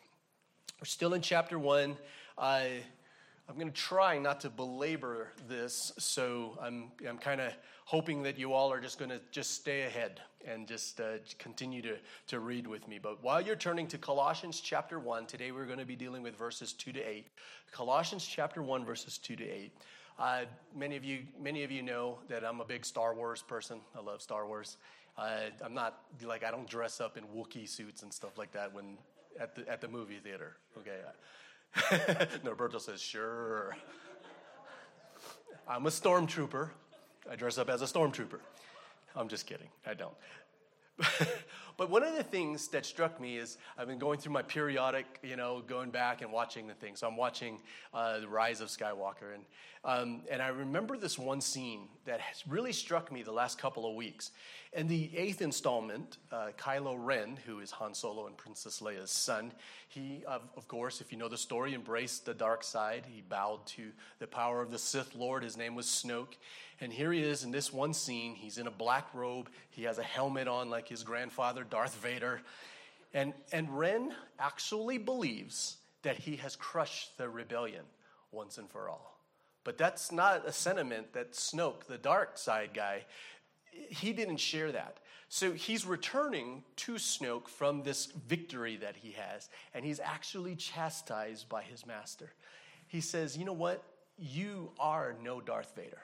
[0.81, 1.95] We're still in chapter 1.
[2.37, 2.63] Uh,
[3.47, 7.53] I'm going to try not to belabor this, so I'm, I'm kind of
[7.91, 11.81] hoping that you all are just going to just stay ahead and just uh, continue
[11.81, 12.97] to, to read with me.
[12.97, 16.37] But while you're turning to Colossians chapter 1, today we're going to be dealing with
[16.37, 17.27] verses 2 to 8.
[17.69, 19.73] Colossians chapter 1, verses 2 to 8.
[20.17, 20.39] Uh,
[20.73, 23.81] many of you, many of you know that I'm a big Star Wars person.
[23.93, 24.77] I love Star Wars.
[25.17, 28.73] Uh, I'm not like I don't dress up in Wookiee suits and stuff like that
[28.73, 28.97] when
[29.37, 30.55] at the at the movie theater.
[30.77, 30.99] Okay,
[32.45, 33.75] Norberto says, sure.
[35.67, 36.69] I'm a stormtrooper.
[37.29, 38.39] I dress up as a stormtrooper.
[39.15, 39.67] I'm just kidding.
[39.85, 40.13] I don't.
[41.77, 45.19] but one of the things that struck me is I've been going through my periodic,
[45.23, 46.95] you know, going back and watching the thing.
[46.95, 47.59] So I'm watching
[47.93, 49.43] uh, the Rise of Skywalker, and
[49.83, 53.89] um, and I remember this one scene that has really struck me the last couple
[53.89, 54.31] of weeks.
[54.73, 59.51] In the eighth installment, uh, Kylo Ren, who is Han Solo and Princess Leia's son,
[59.89, 63.03] he, of, of course, if you know the story, embraced the dark side.
[63.05, 65.43] He bowed to the power of the Sith Lord.
[65.43, 66.37] His name was Snoke.
[66.79, 68.33] And here he is in this one scene.
[68.33, 69.49] He's in a black robe.
[69.71, 72.41] He has a helmet on like his grandfather, Darth Vader.
[73.13, 77.83] And, and Ren actually believes that he has crushed the rebellion
[78.31, 79.19] once and for all.
[79.63, 83.03] But that's not a sentiment that Snoke, the dark side guy,
[83.71, 84.99] he didn't share that.
[85.29, 91.47] So he's returning to Snoke from this victory that he has, and he's actually chastised
[91.47, 92.33] by his master.
[92.87, 93.83] He says, You know what?
[94.17, 96.01] You are no Darth Vader.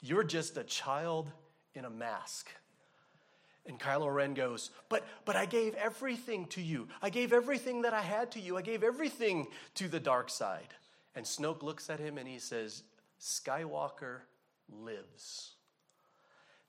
[0.00, 1.30] You're just a child
[1.74, 2.50] in a mask.
[3.66, 6.86] And Kylo Ren goes, but, but I gave everything to you.
[7.02, 8.56] I gave everything that I had to you.
[8.56, 10.72] I gave everything to the dark side.
[11.16, 12.84] And Snoke looks at him and he says,
[13.20, 14.20] Skywalker
[14.68, 15.55] lives.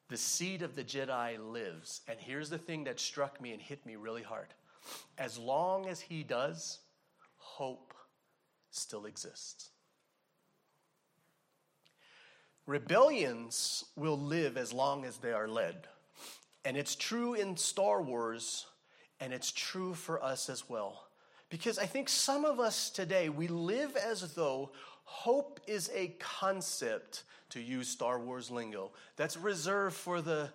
[0.09, 2.01] The seed of the Jedi lives.
[2.07, 4.47] And here's the thing that struck me and hit me really hard.
[5.17, 6.79] As long as he does,
[7.37, 7.93] hope
[8.71, 9.69] still exists.
[12.65, 15.87] Rebellions will live as long as they are led.
[16.65, 18.65] And it's true in Star Wars,
[19.21, 21.07] and it's true for us as well.
[21.49, 24.71] Because I think some of us today, we live as though
[25.05, 30.49] hope is a concept, to use Star Wars lingo, that's reserved for the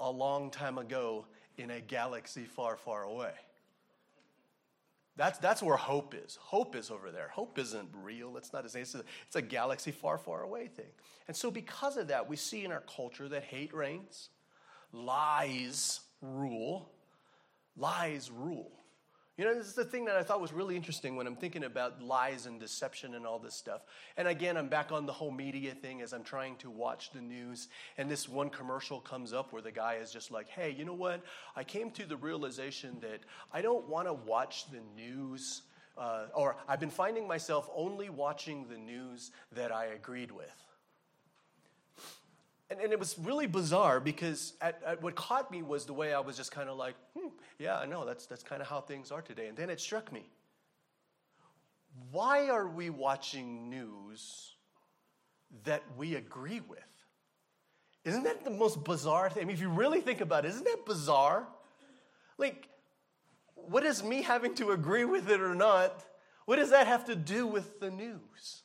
[0.00, 1.26] a long time ago
[1.56, 3.32] in a galaxy far, far away.
[5.16, 6.36] That's, that's where hope is.
[6.36, 7.28] Hope is over there.
[7.28, 8.36] Hope isn't real.
[8.36, 10.92] It's not a, it's it's a galaxy far, far away thing.
[11.26, 14.28] And so, because of that, we see in our culture that hate reigns,
[14.92, 16.90] lies rule,
[17.76, 18.75] lies rule.
[19.36, 21.64] You know, this is the thing that I thought was really interesting when I'm thinking
[21.64, 23.82] about lies and deception and all this stuff.
[24.16, 27.20] And again, I'm back on the whole media thing as I'm trying to watch the
[27.20, 27.68] news.
[27.98, 30.94] And this one commercial comes up where the guy is just like, hey, you know
[30.94, 31.22] what?
[31.54, 33.20] I came to the realization that
[33.52, 35.62] I don't want to watch the news.
[35.98, 40.65] Uh, or I've been finding myself only watching the news that I agreed with.
[42.68, 46.12] And, and it was really bizarre because at, at what caught me was the way
[46.12, 47.28] I was just kind of like, hmm,
[47.58, 49.46] yeah, I know, that's, that's kind of how things are today.
[49.46, 50.28] And then it struck me
[52.10, 54.54] why are we watching news
[55.64, 56.78] that we agree with?
[58.04, 59.42] Isn't that the most bizarre thing?
[59.42, 61.46] I mean, if you really think about it, isn't that bizarre?
[62.38, 62.68] Like,
[63.54, 66.04] what is me having to agree with it or not?
[66.44, 68.62] What does that have to do with the news?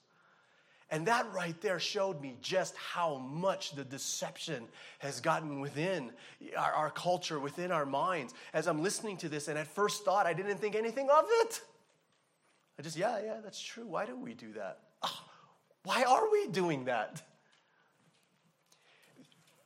[0.91, 4.67] And that right there showed me just how much the deception
[4.99, 6.11] has gotten within
[6.57, 8.33] our, our, culture, within our minds.
[8.53, 11.61] As I'm listening to this, and at first thought, I didn't think anything of it.
[12.77, 13.87] I just, yeah, yeah, that's true.
[13.87, 14.79] Why do we do that?
[15.01, 15.23] Oh,
[15.83, 17.21] why are we doing that?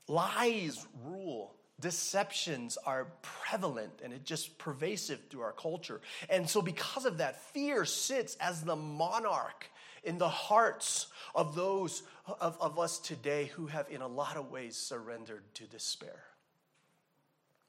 [0.07, 1.56] Lies rule.
[1.80, 6.01] Deceptions are prevalent and it's just pervasive through our culture.
[6.30, 9.69] And so, because of that, fear sits as the monarch
[10.06, 12.04] in the hearts of those
[12.40, 16.24] of, of us today who have, in a lot of ways, surrendered to despair.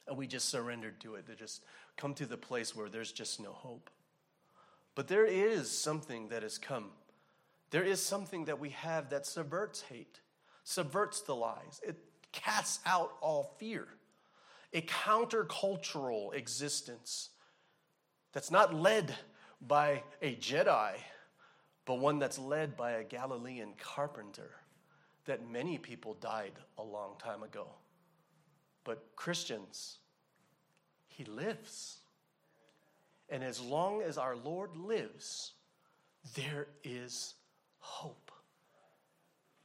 [0.07, 1.27] And we just surrendered to it.
[1.27, 1.65] They just
[1.97, 3.91] come to the place where there's just no hope.
[4.95, 6.91] But there is something that has come.
[7.71, 10.21] There is something that we have that subverts hate,
[10.65, 11.81] subverts the lies.
[11.83, 11.97] It
[12.33, 13.89] casts out all fear.
[14.73, 17.31] A countercultural existence
[18.33, 19.15] that's not led
[19.61, 20.93] by a Jedi
[21.87, 24.51] but one that's led by a Galilean carpenter
[25.25, 27.67] that many people died a long time ago.
[28.85, 29.99] But Christians,
[31.09, 31.99] he lives.
[33.29, 35.53] And as long as our Lord lives,
[36.35, 37.35] there is
[37.79, 38.31] hope.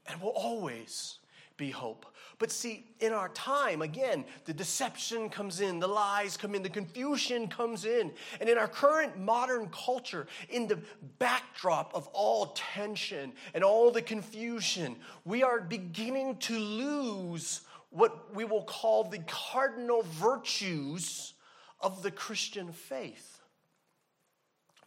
[0.08, 1.18] And will always
[1.62, 2.08] be hope.
[2.40, 6.69] But see, in our time, again, the deception comes in, the lies come in, the
[6.69, 8.12] confusion comes in.
[8.40, 10.80] And in our current modern culture, in the
[11.19, 17.62] backdrop of all tension and all the confusion, we are beginning to lose
[17.92, 21.34] what we will call the cardinal virtues
[21.80, 23.40] of the Christian faith.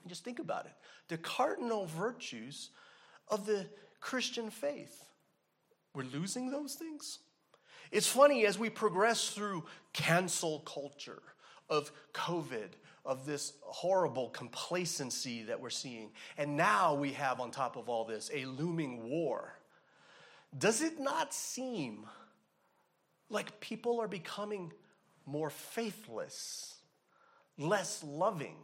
[0.09, 0.73] Just think about it
[1.06, 2.71] the cardinal virtues
[3.29, 3.67] of the
[4.00, 5.04] Christian faith.
[5.94, 7.20] We're losing those things.
[7.91, 11.23] It's funny as we progress through cancel culture
[11.70, 12.70] of COVID,
[13.05, 18.05] of this horrible complacency that we're seeing, and now we have on top of all
[18.05, 19.58] this a looming war.
[20.56, 22.06] Does it not seem
[23.29, 24.73] like people are becoming
[25.26, 26.76] more faithless,
[27.58, 28.56] less loving,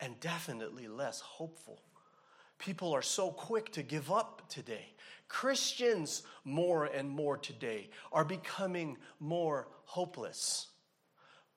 [0.00, 1.80] and definitely less hopeful?
[2.64, 4.86] People are so quick to give up today.
[5.28, 10.68] Christians, more and more today, are becoming more hopeless,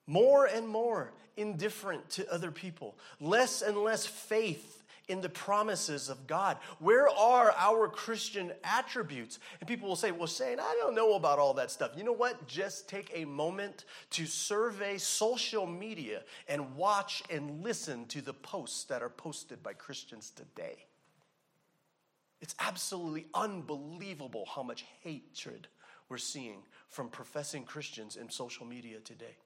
[0.06, 6.26] more and more indifferent to other people, less and less faith in the promises of
[6.26, 6.58] God.
[6.78, 9.38] Where are our Christian attributes?
[9.60, 11.92] And people will say, Well, Shane, I don't know about all that stuff.
[11.96, 12.46] You know what?
[12.46, 18.84] Just take a moment to survey social media and watch and listen to the posts
[18.84, 20.87] that are posted by Christians today.
[22.40, 25.68] It's absolutely unbelievable how much hatred
[26.08, 29.36] we're seeing from professing Christians in social media today.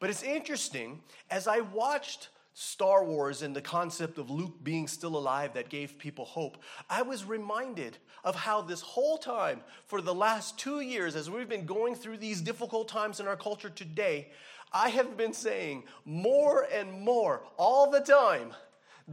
[0.00, 1.00] But it's interesting,
[1.30, 5.98] as I watched Star Wars and the concept of Luke being still alive that gave
[5.98, 6.58] people hope,
[6.90, 11.48] I was reminded of how this whole time, for the last two years, as we've
[11.48, 14.30] been going through these difficult times in our culture today,
[14.72, 18.52] I have been saying more and more all the time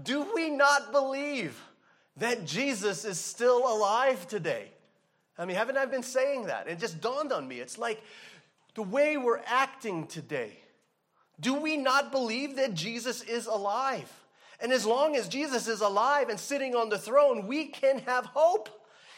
[0.03, 1.59] do we not believe
[2.19, 4.71] that Jesus is still alive today.
[5.37, 6.67] I mean, haven't I been saying that?
[6.67, 7.59] It just dawned on me.
[7.59, 8.01] It's like
[8.75, 10.57] the way we're acting today.
[11.39, 14.11] Do we not believe that Jesus is alive?
[14.59, 18.25] And as long as Jesus is alive and sitting on the throne, we can have
[18.25, 18.67] hope.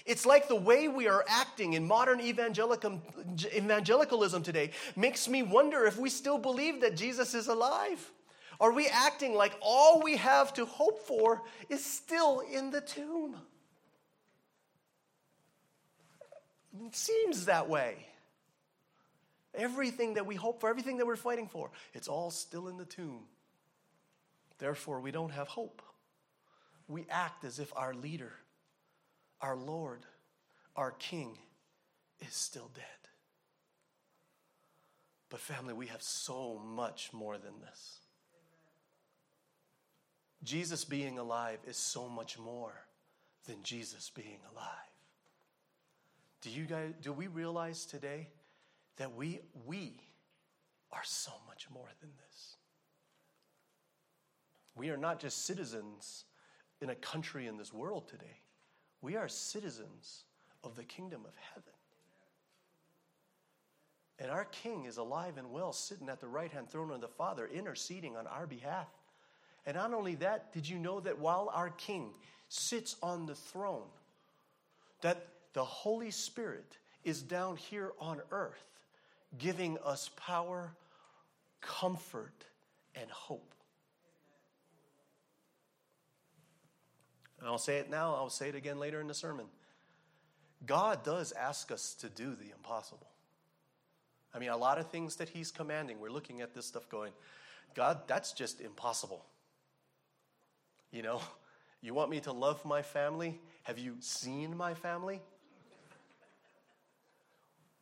[0.05, 5.97] It's like the way we are acting in modern evangelicalism today makes me wonder if
[5.97, 8.11] we still believe that Jesus is alive.
[8.61, 13.35] Are we acting like all we have to hope for is still in the tomb?
[16.85, 18.05] It seems that way.
[19.55, 22.85] Everything that we hope for, everything that we're fighting for, it's all still in the
[22.85, 23.23] tomb.
[24.59, 25.81] Therefore, we don't have hope.
[26.87, 28.33] We act as if our leader,
[29.41, 30.05] our Lord,
[30.75, 31.35] our King
[32.19, 32.85] is still dead.
[35.29, 38.00] But, family, we have so much more than this.
[40.43, 42.73] Jesus being alive is so much more
[43.45, 44.67] than Jesus being alive.
[46.41, 48.29] Do you guys do we realize today
[48.97, 49.93] that we we
[50.91, 52.55] are so much more than this?
[54.75, 56.25] We are not just citizens
[56.81, 58.39] in a country in this world today.
[59.01, 60.23] We are citizens
[60.63, 61.73] of the kingdom of heaven.
[64.19, 67.07] And our king is alive and well, sitting at the right hand throne of the
[67.07, 68.87] Father, interceding on our behalf.
[69.65, 72.11] And not only that, did you know that while our King
[72.49, 73.87] sits on the throne,
[75.01, 78.63] that the Holy Spirit is down here on earth
[79.37, 80.73] giving us power,
[81.61, 82.43] comfort,
[82.95, 83.53] and hope.
[87.39, 89.45] And I'll say it now, I'll say it again later in the sermon.
[90.65, 93.07] God does ask us to do the impossible.
[94.33, 97.13] I mean, a lot of things that He's commanding, we're looking at this stuff going,
[97.73, 99.25] God, that's just impossible.
[100.91, 101.21] You know,
[101.81, 103.39] you want me to love my family?
[103.63, 105.21] Have you seen my family?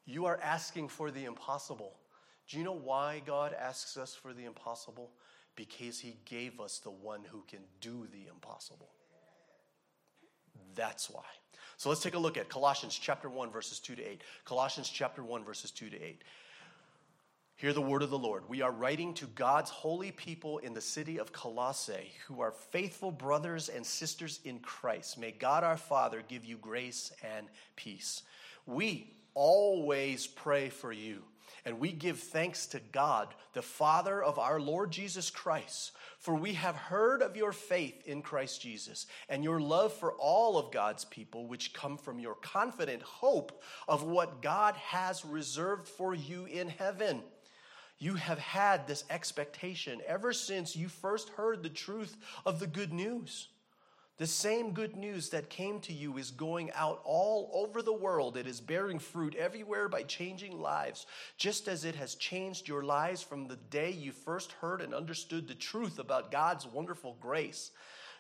[0.06, 1.94] You are asking for the impossible.
[2.48, 5.12] Do you know why God asks us for the impossible?
[5.56, 8.90] Because He gave us the one who can do the impossible.
[10.76, 11.26] That's why.
[11.78, 14.22] So let's take a look at Colossians chapter 1, verses 2 to 8.
[14.46, 16.24] Colossians chapter 1, verses 2 to 8.
[17.60, 18.44] Hear the word of the Lord.
[18.48, 23.12] We are writing to God's holy people in the city of Colossae, who are faithful
[23.12, 25.18] brothers and sisters in Christ.
[25.18, 28.24] May God our Father give you grace and peace.
[28.66, 31.22] We always pray for you,
[31.66, 36.54] and we give thanks to God, the Father of our Lord Jesus Christ, for we
[36.54, 41.04] have heard of your faith in Christ Jesus and your love for all of God's
[41.04, 46.70] people, which come from your confident hope of what God has reserved for you in
[46.70, 47.22] heaven
[48.00, 52.16] You have had this expectation ever since you first heard the truth
[52.46, 53.50] of the good news.
[54.18, 58.36] The same good news that came to you is going out all over the world.
[58.36, 61.06] It is bearing fruit everywhere by changing lives,
[61.38, 65.48] just as it has changed your lives from the day you first heard and understood
[65.48, 67.72] the truth about God's wonderful grace.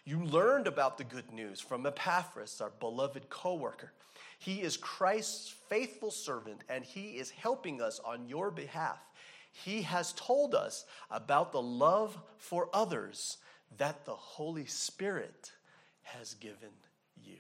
[0.06, 3.92] You learned about the good news from Epaphras, our beloved co worker.
[4.40, 9.00] He is Christ's faithful servant, and he is helping us on your behalf.
[9.64, 13.38] He has told us about the love for others
[13.78, 15.52] that the Holy Spirit
[16.04, 16.70] has given
[17.22, 17.38] you.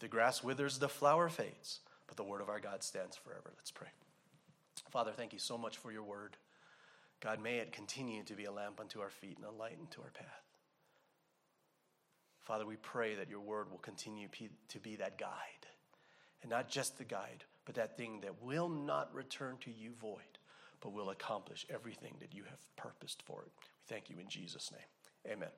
[0.00, 3.52] The grass withers, the flower fades, but the word of our God stands forever.
[3.56, 3.88] Let's pray.
[4.90, 6.36] Father, thank you so much for your word.
[7.20, 10.02] God, may it continue to be a lamp unto our feet and a light unto
[10.02, 10.26] our path.
[12.40, 14.28] Father, we pray that your word will continue
[14.68, 15.30] to be that guide.
[16.42, 20.33] And not just the guide, but that thing that will not return to you void,
[20.84, 23.50] but will accomplish everything that you have purposed for it.
[23.56, 25.32] We thank you in Jesus' name.
[25.34, 25.48] Amen.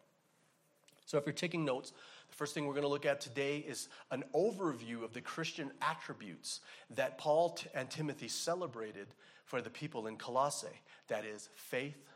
[1.05, 1.93] So, if you're taking notes,
[2.31, 5.73] the first thing we're going to look at today is an overview of the Christian
[5.83, 9.09] attributes that Paul and Timothy celebrated
[9.45, 10.69] for the people in Colossae
[11.09, 12.09] that is, faith,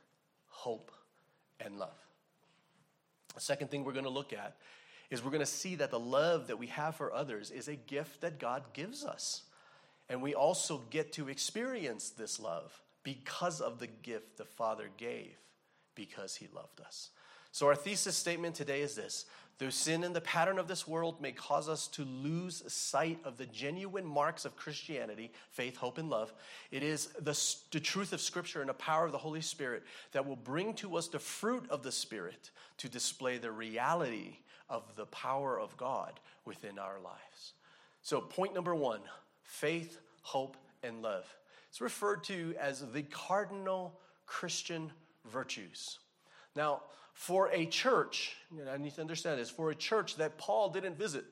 [0.47, 0.93] hope,
[1.64, 1.99] and love.
[3.35, 4.57] The second thing we're going to look at
[5.11, 7.75] is we're going to see that the love that we have for others is a
[7.75, 9.43] gift that God gives us.
[10.09, 15.37] And we also get to experience this love because of the gift the Father gave
[15.95, 17.11] because he loved us.
[17.52, 19.26] So, our thesis statement today is this
[19.59, 23.37] Though sin and the pattern of this world may cause us to lose sight of
[23.37, 26.33] the genuine marks of Christianity faith, hope, and love
[26.71, 27.38] it is the,
[27.71, 30.97] the truth of Scripture and the power of the Holy Spirit that will bring to
[30.97, 34.38] us the fruit of the Spirit to display the reality
[34.71, 37.52] of the power of God within our lives.
[38.00, 39.00] So, point number one
[39.42, 41.26] faith, hope, and love.
[41.70, 44.92] It's referred to as the cardinal Christian
[45.30, 45.98] virtues.
[46.56, 46.82] Now,
[47.14, 48.36] for a church,
[48.70, 51.24] I need to understand this, for a church that Paul didn't visit.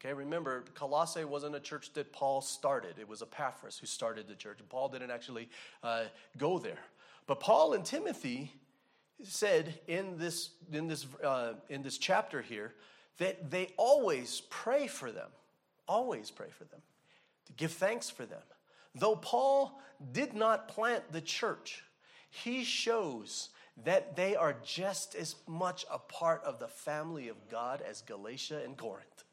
[0.00, 2.98] Okay, remember, Colossae wasn't a church that Paul started.
[2.98, 5.48] It was Epaphras who started the church, and Paul didn't actually
[5.82, 6.04] uh,
[6.38, 6.78] go there.
[7.26, 8.52] But Paul and Timothy
[9.22, 12.74] said in this, in, this, uh, in this chapter here
[13.18, 15.28] that they always pray for them,
[15.86, 16.80] always pray for them,
[17.46, 18.42] to give thanks for them.
[18.94, 19.80] Though Paul
[20.12, 21.82] did not plant the church,
[22.30, 23.50] he shows
[23.84, 28.60] that they are just as much a part of the family of God as Galatia
[28.64, 29.24] and Corinth.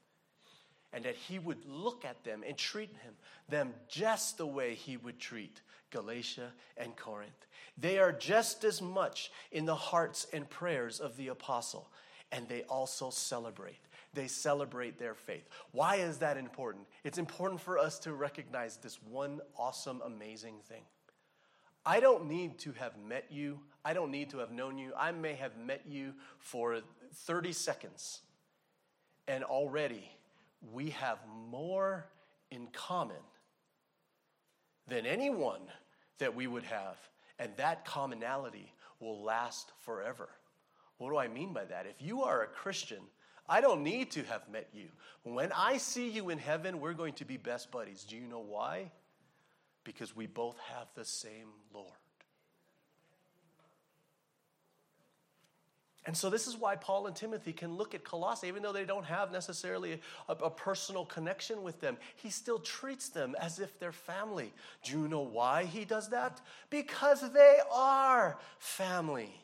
[0.93, 3.13] And that he would look at them and treat him,
[3.47, 5.61] them just the way he would treat
[5.91, 7.47] Galatia and Corinth.
[7.77, 11.91] They are just as much in the hearts and prayers of the apostle,
[12.31, 13.79] and they also celebrate.
[14.13, 15.47] They celebrate their faith.
[15.71, 16.85] Why is that important?
[17.03, 20.83] It's important for us to recognize this one awesome, amazing thing.
[21.85, 23.59] I don't need to have met you.
[23.85, 24.91] I don't need to have known you.
[24.97, 26.79] I may have met you for
[27.13, 28.21] 30 seconds.
[29.27, 30.03] And already
[30.73, 32.07] we have more
[32.51, 33.21] in common
[34.87, 35.61] than anyone
[36.17, 36.97] that we would have.
[37.37, 40.29] And that commonality will last forever.
[40.97, 41.85] What do I mean by that?
[41.85, 42.99] If you are a Christian,
[43.49, 44.87] I don't need to have met you.
[45.23, 48.05] When I see you in heaven, we're going to be best buddies.
[48.05, 48.91] Do you know why?
[49.83, 51.87] because we both have the same Lord.
[56.05, 58.85] And so, this is why Paul and Timothy can look at Colossae, even though they
[58.85, 61.97] don't have necessarily a, a, personal connection with them.
[62.15, 64.53] He still treats them as if they're family.
[64.83, 66.39] Do you know why he does that?
[66.69, 69.39] Because they are family.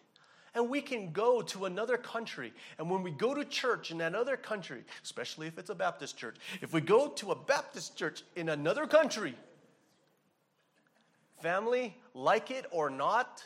[0.55, 4.37] And we can go to another country, and when we go to church in another
[4.37, 8.49] country, especially if it's a Baptist church, if we go to a Baptist church in
[8.49, 9.35] another country,
[11.45, 13.43] Family, like it or not,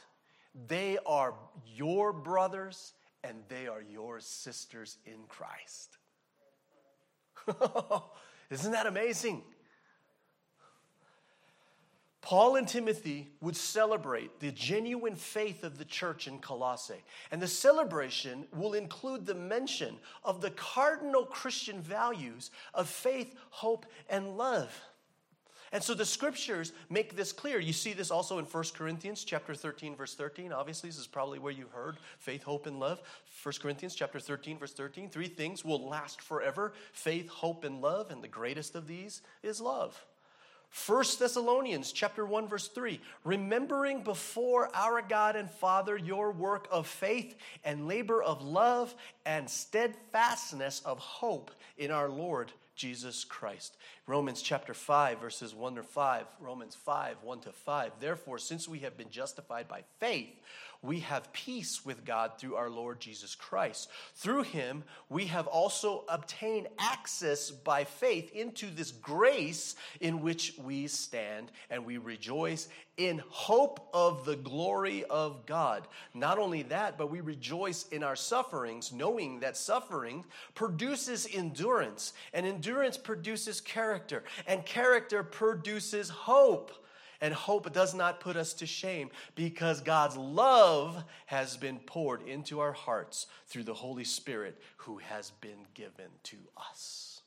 [0.68, 1.34] they are
[1.66, 5.98] your brothers and they are your sisters in Christ.
[8.50, 9.44] Isn't that amazing?
[12.22, 17.04] Paul and Timothy would celebrate the genuine faith of the church in Colossae.
[17.32, 23.86] And the celebration will include the mention of the cardinal Christian values of faith, hope,
[24.10, 24.78] and love.
[25.72, 27.60] And so the scriptures make this clear.
[27.60, 30.52] You see this also in 1 Corinthians chapter 13 verse 13.
[30.52, 33.02] Obviously, this is probably where you heard faith, hope and love.
[33.44, 35.10] 1 Corinthians chapter 13 verse 13.
[35.10, 39.62] Three things will last forever: faith, hope and love, and the greatest of these is
[39.62, 40.04] love.
[40.86, 46.86] 1 Thessalonians chapter 1 verse 3 remembering before our God and Father your work of
[46.88, 48.94] faith and labor of love
[49.26, 53.76] and steadfastness of hope in our Lord Jesus Christ.
[54.08, 56.26] Romans chapter 5, verses 1 to 5.
[56.40, 57.92] Romans 5, 1 to 5.
[58.00, 60.30] Therefore, since we have been justified by faith,
[60.82, 63.90] we have peace with God through our Lord Jesus Christ.
[64.16, 70.88] Through him, we have also obtained access by faith into this grace in which we
[70.88, 75.88] stand, and we rejoice in hope of the glory of God.
[76.14, 80.24] Not only that, but we rejoice in our sufferings, knowing that suffering
[80.56, 86.72] produces endurance, and endurance produces character, and character produces hope.
[87.22, 92.60] And hope does not put us to shame because God's love has been poured into
[92.60, 97.22] our hearts through the Holy Spirit who has been given to us.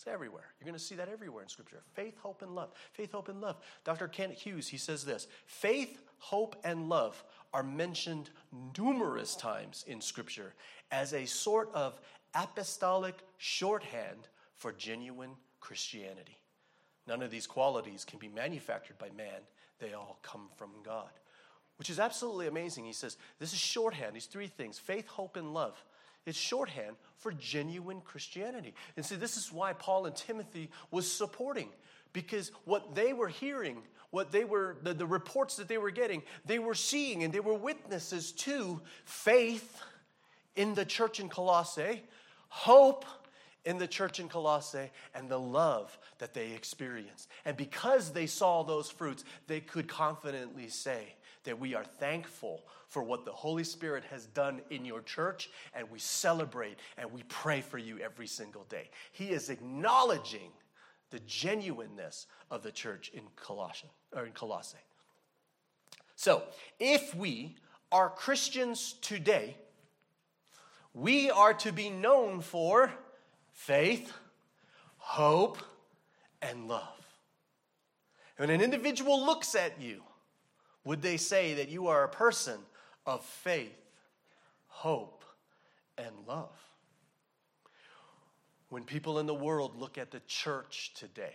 [0.00, 0.46] It's everywhere.
[0.58, 1.82] You're going to see that everywhere in Scripture.
[1.92, 2.70] Faith, hope, and love.
[2.94, 3.56] Faith, hope, and love.
[3.84, 4.08] Dr.
[4.08, 7.22] Kent Hughes, he says this Faith, hope, and love
[7.52, 8.30] are mentioned
[8.78, 10.54] numerous times in Scripture
[10.90, 12.00] as a sort of
[12.34, 16.39] apostolic shorthand for genuine Christianity.
[17.10, 19.40] None of these qualities can be manufactured by man,
[19.80, 21.10] they all come from God.
[21.76, 22.84] Which is absolutely amazing.
[22.84, 25.74] He says, This is shorthand, these three things faith, hope, and love.
[26.24, 28.74] It's shorthand for genuine Christianity.
[28.96, 31.70] And see, this is why Paul and Timothy was supporting,
[32.12, 33.78] because what they were hearing,
[34.10, 37.40] what they were, the, the reports that they were getting, they were seeing and they
[37.40, 39.82] were witnesses to faith
[40.54, 42.04] in the church in Colossae,
[42.50, 43.04] hope
[43.64, 47.28] in the church in Colossae and the love that they experienced.
[47.44, 51.14] And because they saw those fruits, they could confidently say
[51.44, 55.88] that we are thankful for what the Holy Spirit has done in your church, and
[55.90, 58.90] we celebrate and we pray for you every single day.
[59.12, 60.50] He is acknowledging
[61.10, 64.78] the genuineness of the church in Colossian or in Colossae.
[66.16, 66.42] So,
[66.78, 67.56] if we
[67.90, 69.56] are Christians today,
[70.92, 72.92] we are to be known for
[73.60, 74.10] faith,
[74.96, 75.58] hope,
[76.40, 77.06] and love.
[78.38, 80.02] When an individual looks at you,
[80.84, 82.58] would they say that you are a person
[83.04, 83.78] of faith,
[84.66, 85.24] hope,
[85.98, 86.58] and love?
[88.70, 91.34] When people in the world look at the church today,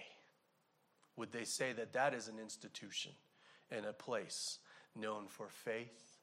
[1.15, 3.11] would they say that that is an institution
[3.69, 4.57] and a place
[4.95, 6.17] known for faith,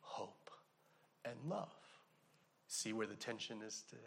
[0.00, 0.50] hope,
[1.24, 1.68] and love?
[2.66, 4.02] See where the tension is today?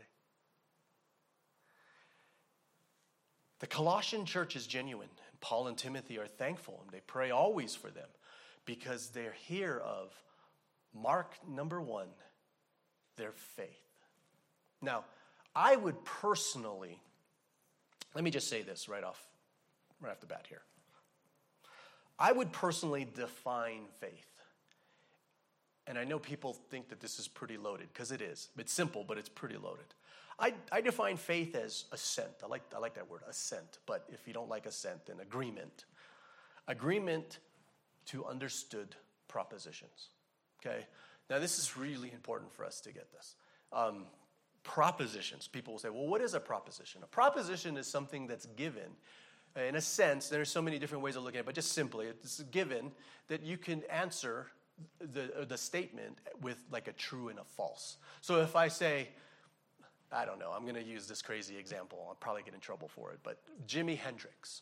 [3.61, 5.07] The Colossian church is genuine.
[5.29, 8.07] And Paul and Timothy are thankful and they pray always for them
[8.65, 10.11] because they're here of
[10.93, 12.07] mark number one,
[13.17, 13.67] their faith.
[14.81, 15.05] Now,
[15.55, 16.99] I would personally,
[18.15, 19.27] let me just say this right off,
[20.01, 20.63] right off the bat here.
[22.17, 24.27] I would personally define faith.
[25.85, 28.49] And I know people think that this is pretty loaded because it is.
[28.57, 29.85] It's simple, but it's pretty loaded.
[30.41, 32.31] I, I define faith as assent.
[32.43, 33.77] I like, I like that word, assent.
[33.85, 35.85] But if you don't like assent, then agreement.
[36.67, 37.39] Agreement
[38.07, 38.95] to understood
[39.27, 40.09] propositions.
[40.59, 40.85] Okay?
[41.29, 43.35] Now, this is really important for us to get this.
[43.71, 44.05] Um,
[44.63, 45.47] propositions.
[45.47, 47.01] People will say, well, what is a proposition?
[47.03, 48.91] A proposition is something that's given.
[49.55, 52.07] In a sense, there's so many different ways of looking at it, but just simply,
[52.07, 52.91] it's given
[53.27, 54.47] that you can answer
[54.99, 57.97] the, the statement with like a true and a false.
[58.21, 59.09] So if I say,
[60.11, 62.05] I don't know, I'm going to use this crazy example.
[62.07, 64.61] I'll probably get in trouble for it, but Jimi Hendrix.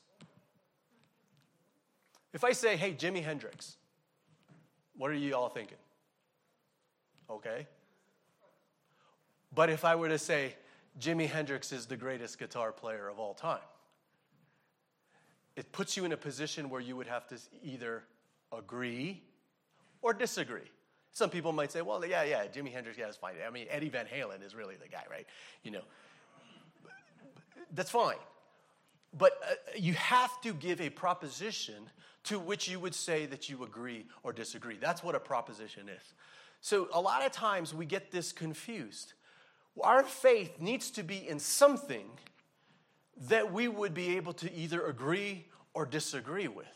[2.34, 3.78] If I say, hey, Jimi Hendrix,
[4.96, 5.78] what are you all thinking?
[7.30, 7.66] Okay.
[9.56, 10.56] But if I were to say,
[11.00, 13.60] Jimi Hendrix is the greatest guitar player of all time,
[15.56, 18.04] it puts you in a position where you would have to either
[18.56, 19.24] agree
[20.02, 20.70] or disagree.
[21.12, 23.34] Some people might say, well, yeah, yeah, Jimi Hendrix, yeah, that's fine.
[23.46, 25.26] I mean, Eddie Van Halen is really the guy, right?
[25.64, 25.82] You know,
[27.74, 28.16] that's fine.
[29.18, 31.90] But uh, you have to give a proposition
[32.26, 34.78] to which you would say that you agree or disagree.
[34.80, 36.14] That's what a proposition is.
[36.62, 39.14] So a lot of times we get this confused.
[39.82, 42.06] Our faith needs to be in something
[43.28, 46.68] that we would be able to either agree or disagree with.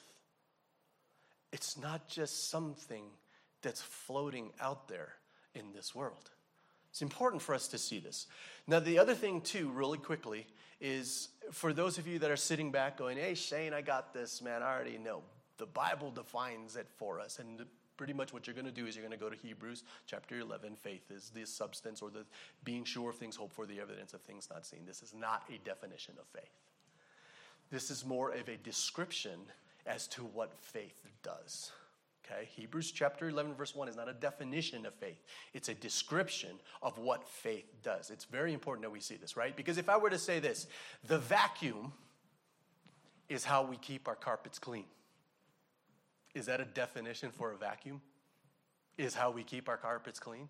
[1.51, 3.03] It's not just something
[3.63, 5.13] that's floating out there
[5.55, 6.29] in this world.
[6.91, 8.27] It's important for us to see this.
[8.67, 10.45] Now, the other thing, too, really quickly,
[10.79, 14.41] is for those of you that are sitting back going, hey, Shane, I got this,
[14.41, 15.21] man, I already know.
[15.57, 17.39] The Bible defines it for us.
[17.39, 17.65] And the,
[17.97, 20.39] pretty much what you're going to do is you're going to go to Hebrews chapter
[20.39, 20.75] 11.
[20.75, 22.25] Faith is the substance or the
[22.63, 24.81] being sure of things hoped for, the evidence of things not seen.
[24.85, 26.51] This is not a definition of faith.
[27.71, 29.39] This is more of a description
[29.87, 31.71] as to what faith does.
[32.25, 32.47] Okay?
[32.55, 35.21] Hebrews chapter 11, verse 1 is not a definition of faith,
[35.53, 38.09] it's a description of what faith does.
[38.09, 39.55] It's very important that we see this, right?
[39.55, 40.67] Because if I were to say this,
[41.05, 41.93] the vacuum
[43.29, 44.85] is how we keep our carpets clean.
[46.33, 48.01] Is that a definition for a vacuum?
[48.97, 50.49] Is how we keep our carpets clean?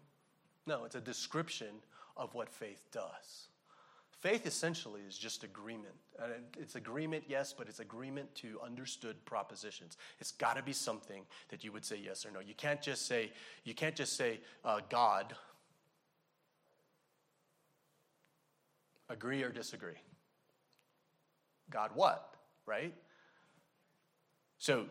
[0.65, 1.81] No, it's a description
[2.15, 3.47] of what faith does.
[4.23, 5.95] Faith essentially is just agreement.
[6.57, 9.97] It's agreement, yes, but it's agreement to understood propositions.
[10.21, 12.39] It's got to be something that you would say yes or no.
[12.39, 13.33] You can't just say
[13.65, 15.35] you can't just say uh, God.
[19.09, 19.99] Agree or disagree.
[21.69, 22.33] God, what?
[22.65, 22.93] Right.
[24.57, 24.85] So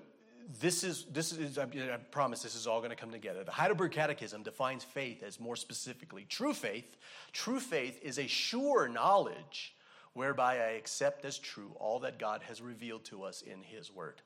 [0.60, 1.66] this is, this is I
[2.10, 3.44] promise this is all going to come together.
[3.44, 6.96] The Heidelberg Catechism defines faith as more specifically true faith.
[7.32, 9.74] True faith is a sure knowledge
[10.14, 14.20] whereby I accept as true all that God has revealed to us in His Word.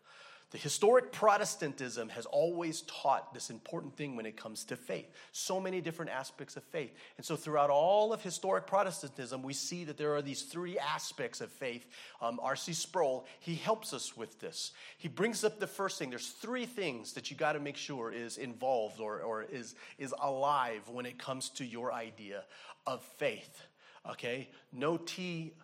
[0.53, 5.11] The historic Protestantism has always taught this important thing when it comes to faith.
[5.33, 6.95] So many different aspects of faith.
[7.17, 11.41] And so, throughout all of historic Protestantism, we see that there are these three aspects
[11.41, 11.89] of faith.
[12.23, 12.75] Um, R.C.
[12.75, 14.71] Sproul, he helps us with this.
[14.99, 16.11] He brings up the first thing.
[16.11, 20.15] There's three things that you got to make sure is involved or, or is, is
[20.23, 22.45] alive when it comes to your idea
[22.87, 23.63] of faith.
[24.09, 24.49] Okay?
[24.73, 25.55] No T,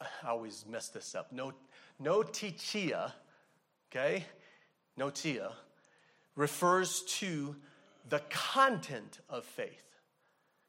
[0.00, 1.30] I always mess this up.
[1.30, 1.52] No,
[2.00, 3.12] no tichia
[3.94, 4.24] okay,
[4.96, 5.52] notia,
[6.34, 7.54] refers to
[8.08, 9.82] the content of faith.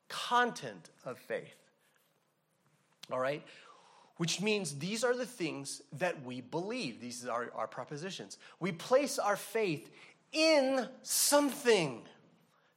[0.07, 1.55] Content of faith.
[3.11, 3.43] All right?
[4.17, 7.01] Which means these are the things that we believe.
[7.01, 8.37] These are our propositions.
[8.59, 9.89] We place our faith
[10.31, 12.03] in something.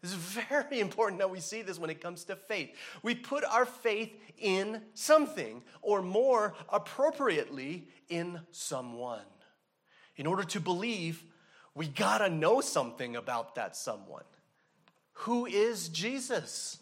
[0.02, 0.12] It's
[0.48, 2.70] very important that we see this when it comes to faith.
[3.02, 9.20] We put our faith in something, or more appropriately, in someone.
[10.18, 11.24] In order to believe,
[11.74, 14.24] we gotta know something about that someone.
[15.12, 16.78] Who is Jesus?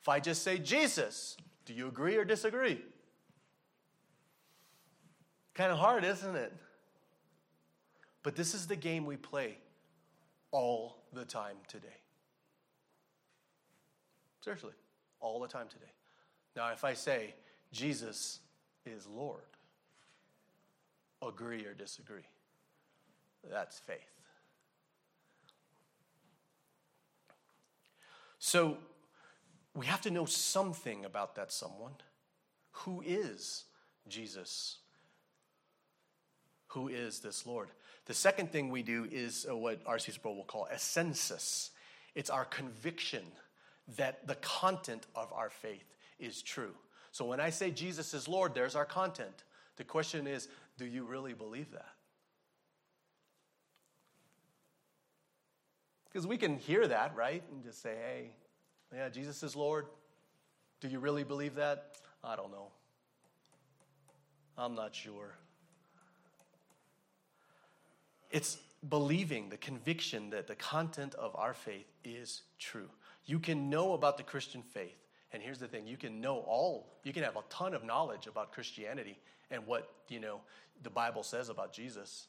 [0.00, 2.80] If I just say Jesus, do you agree or disagree?
[5.54, 6.52] Kind of hard, isn't it?
[8.22, 9.56] But this is the game we play
[10.50, 11.88] all the time today.
[14.42, 14.72] Seriously,
[15.20, 15.92] all the time today.
[16.54, 17.34] Now, if I say
[17.72, 18.40] Jesus
[18.84, 19.40] is Lord,
[21.22, 22.24] agree or disagree?
[23.50, 23.98] That's faith.
[28.38, 28.78] So
[29.74, 31.94] we have to know something about that someone.
[32.72, 33.64] Who is
[34.08, 34.78] Jesus?
[36.68, 37.68] Who is this Lord?
[38.06, 40.12] The second thing we do is uh, what R.C.
[40.12, 41.70] Sproul will call assensus.
[42.14, 43.24] It's our conviction
[43.96, 46.74] that the content of our faith is true.
[47.12, 49.44] So when I say Jesus is Lord, there's our content.
[49.76, 51.94] The question is, do you really believe that?
[56.14, 57.42] Because we can hear that, right?
[57.50, 58.30] And just say, hey,
[58.94, 59.86] yeah, Jesus is Lord.
[60.80, 61.96] Do you really believe that?
[62.22, 62.68] I don't know.
[64.56, 65.34] I'm not sure.
[68.30, 72.90] It's believing the conviction that the content of our faith is true.
[73.26, 75.08] You can know about the Christian faith.
[75.32, 78.28] And here's the thing you can know all, you can have a ton of knowledge
[78.28, 79.18] about Christianity
[79.50, 80.42] and what, you know,
[80.80, 82.28] the Bible says about Jesus,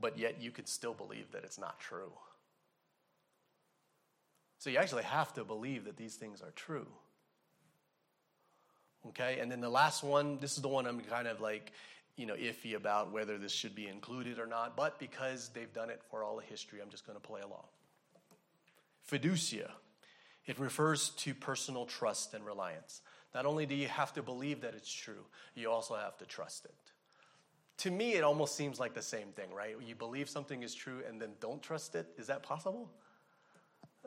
[0.00, 2.12] but yet you can still believe that it's not true.
[4.60, 6.86] So you actually have to believe that these things are true.
[9.08, 11.72] Okay, and then the last one, this is the one I'm kind of like,
[12.16, 15.88] you know, iffy about whether this should be included or not, but because they've done
[15.88, 17.64] it for all the history, I'm just going to play along.
[19.10, 19.70] Fiducia.
[20.44, 23.00] It refers to personal trust and reliance.
[23.34, 26.66] Not only do you have to believe that it's true, you also have to trust
[26.66, 26.74] it.
[27.78, 29.74] To me, it almost seems like the same thing, right?
[29.82, 32.08] You believe something is true and then don't trust it.
[32.18, 32.90] Is that possible?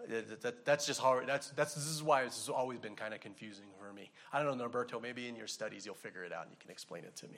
[0.09, 1.27] That, that, that's just hard.
[1.27, 4.09] that's that's this is why it's always been kind of confusing for me.
[4.31, 5.01] I don't know, Norberto.
[5.01, 7.37] Maybe in your studies you'll figure it out and you can explain it to me.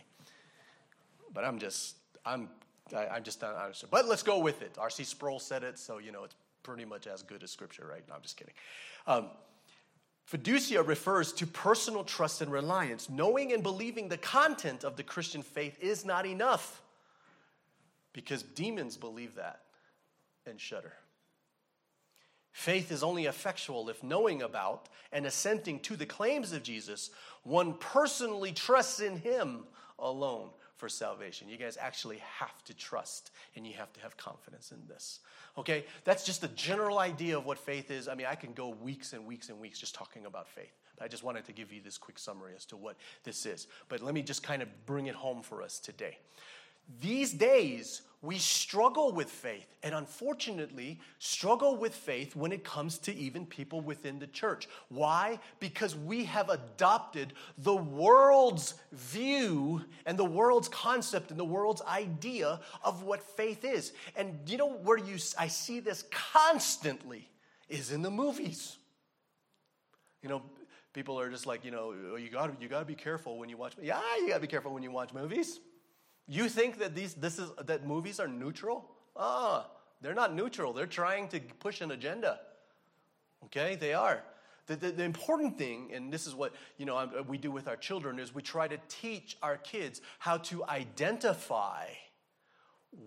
[1.34, 2.50] But I'm just I'm
[2.96, 3.91] I, am just not understand.
[3.91, 4.78] But let's go with it.
[4.78, 5.04] R.C.
[5.04, 8.04] Sproul said it, so you know it's pretty much as good as Scripture, right?
[8.08, 8.54] No, I'm just kidding.
[9.06, 9.28] Um,
[10.32, 13.10] Fiducia refers to personal trust and reliance.
[13.10, 16.82] Knowing and believing the content of the Christian faith is not enough
[18.12, 19.62] because demons believe that
[20.48, 20.94] and shudder.
[22.56, 27.10] Faith is only effectual if knowing about and assenting to the claims of Jesus,
[27.44, 29.65] one personally trusts in him
[30.00, 31.50] alone for salvation.
[31.50, 35.20] You guys actually have to trust and you have to have confidence in this.
[35.58, 35.84] Okay?
[36.06, 38.08] That's just a general idea of what faith is.
[38.08, 40.72] I mean, I can go weeks and weeks and weeks just talking about faith.
[41.02, 43.68] I just wanted to give you this quick summary as to what this is.
[43.89, 46.20] But let me just kind of bring it home for us today.
[47.02, 53.15] These days, we struggle with faith, and unfortunately, struggle with faith when it comes to
[53.15, 54.67] even people within the church.
[54.89, 55.39] Why?
[55.60, 62.60] Because we have adopted the world's view and the world's concept and the world's idea
[62.84, 63.93] of what faith is.
[64.15, 67.30] And you know where you I see this constantly
[67.69, 68.78] is in the movies.
[70.24, 70.41] You know,
[70.93, 73.50] people are just like, you know, oh, you got you got to be careful when
[73.50, 73.74] you watch.
[73.80, 75.60] Yeah, you got to be careful when you watch movies.
[76.27, 78.89] You think that these this is that movies are neutral?
[79.15, 79.67] Ah,
[80.01, 80.73] they're not neutral.
[80.73, 82.39] They're trying to push an agenda.
[83.45, 84.23] Okay, they are.
[84.67, 87.75] The, the, the, important thing, and this is what you know we do with our
[87.75, 91.85] children, is we try to teach our kids how to identify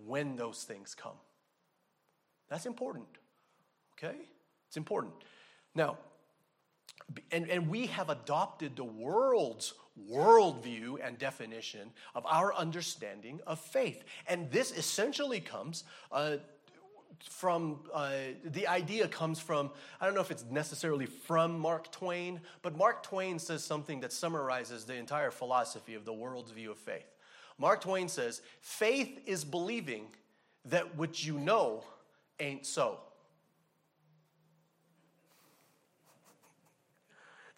[0.05, 1.17] when those things come.
[2.49, 3.07] That's important.
[3.97, 4.15] Okay,
[4.67, 5.13] it's important.
[5.75, 5.97] Now,
[7.31, 9.73] and, and we have adopted the world's
[10.09, 14.03] worldview and definition of our understanding of faith.
[14.27, 16.37] And this essentially comes uh,
[17.29, 18.11] from uh,
[18.45, 23.03] the idea comes from, I don't know if it's necessarily from Mark Twain, but Mark
[23.03, 27.15] Twain says something that summarizes the entire philosophy of the world's view of faith.
[27.57, 30.07] Mark Twain says, faith is believing
[30.65, 31.83] that what you know
[32.39, 32.99] ain't so.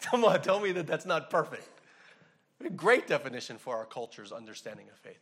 [0.00, 1.68] Come on, tell me that that's not perfect.
[2.64, 5.20] A great definition for our culture's understanding of faith.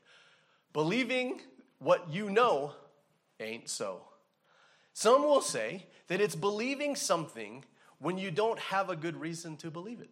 [0.72, 1.40] Believing
[1.78, 2.72] what you know
[3.40, 4.02] ain't so.
[4.92, 7.64] Some will say that it's believing something
[7.98, 10.10] when you don't have a good reason to believe it.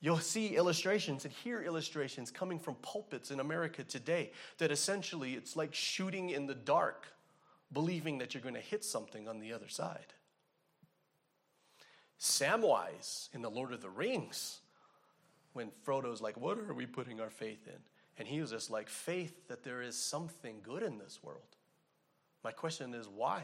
[0.00, 5.56] You'll see illustrations and hear illustrations coming from pulpits in America today that essentially it's
[5.56, 7.06] like shooting in the dark,
[7.72, 10.14] believing that you're going to hit something on the other side.
[12.20, 14.60] Samwise in The Lord of the Rings
[15.56, 17.80] when Frodo's like, What are we putting our faith in?
[18.18, 21.56] And he was just like, Faith that there is something good in this world.
[22.44, 23.42] My question is, why?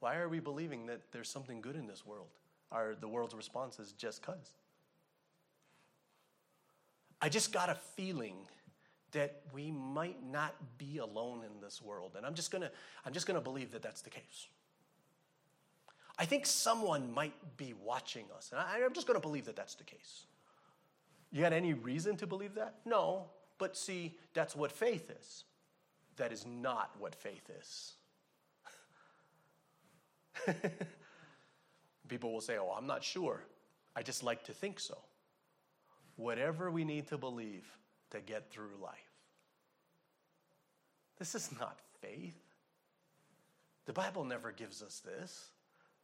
[0.00, 2.28] Why are we believing that there's something good in this world?
[2.72, 4.54] Are the world's response is just because.
[7.20, 8.36] I just got a feeling
[9.12, 12.12] that we might not be alone in this world.
[12.16, 12.70] And I'm just gonna,
[13.04, 14.46] I'm just gonna believe that that's the case.
[16.18, 18.50] I think someone might be watching us.
[18.50, 20.26] And I, I'm just gonna believe that that's the case.
[21.30, 22.76] You got any reason to believe that?
[22.84, 23.26] No.
[23.58, 25.44] But see, that's what faith is.
[26.16, 27.92] That is not what faith is.
[32.08, 33.44] People will say, Oh, I'm not sure.
[33.94, 34.96] I just like to think so.
[36.16, 37.66] Whatever we need to believe
[38.10, 38.92] to get through life.
[41.18, 42.34] This is not faith.
[43.86, 45.50] The Bible never gives us this.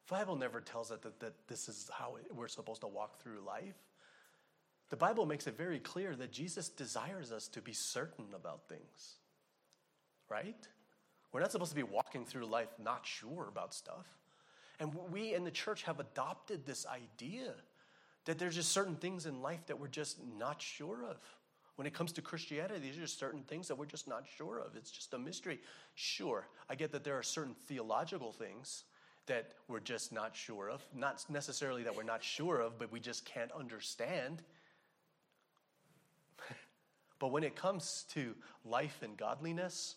[0.07, 3.41] The Bible never tells us that, that this is how we're supposed to walk through
[3.47, 3.77] life.
[4.91, 9.17] The Bible makes it very clear that Jesus desires us to be certain about things,
[10.29, 10.69] right?
[11.33, 14.07] We're not supposed to be walking through life not sure about stuff.
[14.79, 17.55] And we in the church have adopted this idea
[18.25, 21.17] that there's just certain things in life that we're just not sure of.
[21.77, 24.77] When it comes to Christianity, these are certain things that we're just not sure of.
[24.77, 25.61] It's just a mystery.
[25.95, 28.85] Sure, I get that there are certain theological things
[29.27, 30.83] that we're just not sure of.
[30.95, 34.43] Not necessarily that we're not sure of, but we just can't understand.
[37.25, 38.35] But when it comes to
[38.67, 39.95] life and godliness,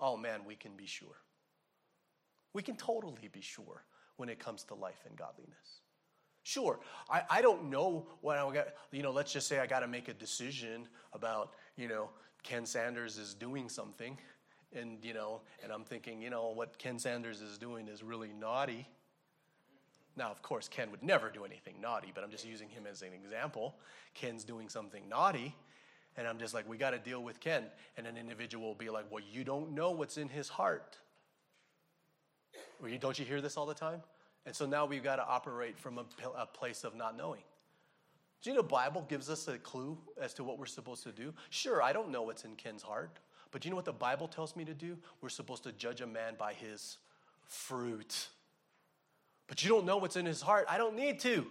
[0.00, 1.18] oh man, we can be sure.
[2.54, 3.84] We can totally be sure
[4.16, 5.82] when it comes to life and godliness.
[6.44, 6.80] Sure,
[7.10, 9.86] I, I don't know what I got, you know, let's just say I got to
[9.86, 12.08] make a decision about, you know,
[12.42, 14.16] Ken Sanders is doing something,
[14.74, 18.32] and, you know, and I'm thinking, you know, what Ken Sanders is doing is really
[18.32, 18.88] naughty.
[20.16, 23.02] Now, of course, Ken would never do anything naughty, but I'm just using him as
[23.02, 23.74] an example.
[24.14, 25.54] Ken's doing something naughty,
[26.16, 27.64] and I'm just like, we got to deal with Ken.
[27.96, 30.98] And an individual will be like, well, you don't know what's in his heart.
[33.00, 34.02] Don't you hear this all the time?
[34.44, 36.04] And so now we've got to operate from a,
[36.36, 37.42] a place of not knowing.
[38.42, 41.32] Do you know Bible gives us a clue as to what we're supposed to do?
[41.50, 43.20] Sure, I don't know what's in Ken's heart,
[43.52, 44.98] but do you know what the Bible tells me to do?
[45.20, 46.98] We're supposed to judge a man by his
[47.46, 48.26] fruit.
[49.46, 50.66] But you don't know what's in his heart.
[50.68, 51.46] I don't need to.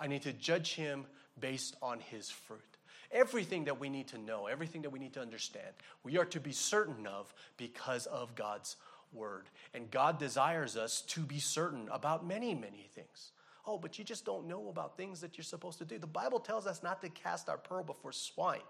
[0.00, 1.04] I need to judge him
[1.38, 2.71] based on his fruit
[3.12, 5.68] everything that we need to know, everything that we need to understand,
[6.02, 8.76] we are to be certain of because of God's
[9.12, 9.48] word.
[9.74, 13.32] And God desires us to be certain about many, many things.
[13.66, 15.98] Oh, but you just don't know about things that you're supposed to do.
[15.98, 18.60] The Bible tells us not to cast our pearl before swine.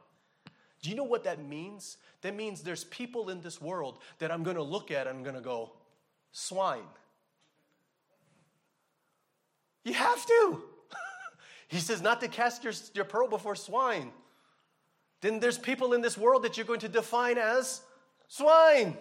[0.82, 1.96] Do you know what that means?
[2.22, 5.22] That means there's people in this world that I'm going to look at and I'm
[5.22, 5.72] going to go,
[6.32, 6.82] swine.
[9.84, 10.62] You have to.
[11.68, 14.10] he says not to cast your, your pearl before swine.
[15.22, 17.80] Then there's people in this world that you're going to define as
[18.28, 18.98] swine.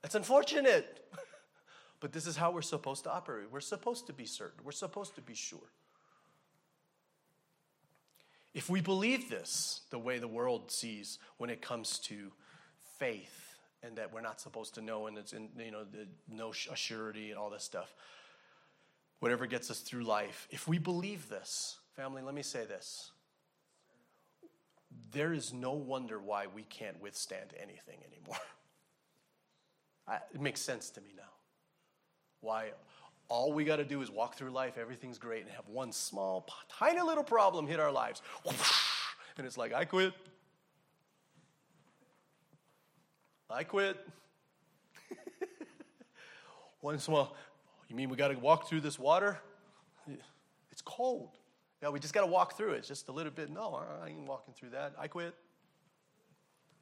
[0.00, 1.04] That's unfortunate.
[2.00, 3.46] but this is how we're supposed to operate.
[3.52, 5.70] We're supposed to be certain, we're supposed to be sure.
[8.54, 12.32] If we believe this the way the world sees when it comes to
[12.98, 16.50] faith and that we're not supposed to know and it's in, you know, the, no
[16.50, 17.94] assurity and all this stuff,
[19.20, 23.10] whatever gets us through life, if we believe this, family, let me say this.
[25.12, 28.38] There is no wonder why we can't withstand anything anymore.
[30.08, 31.22] I, it makes sense to me now.
[32.40, 32.72] Why
[33.28, 36.46] all we got to do is walk through life, everything's great, and have one small,
[36.68, 38.22] tiny little problem hit our lives.
[39.38, 40.12] And it's like, I quit.
[43.48, 43.96] I quit.
[46.82, 47.34] one small,
[47.88, 49.40] you mean we got to walk through this water?
[50.70, 51.30] It's cold.
[51.82, 53.50] Yeah, we just got to walk through it just a little bit.
[53.50, 54.94] No, I ain't walking through that.
[54.98, 55.34] I quit.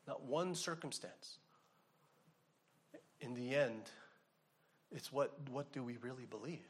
[0.06, 1.38] Not one circumstance
[3.20, 3.90] in the end,
[4.90, 6.66] it's what, what do we really believe?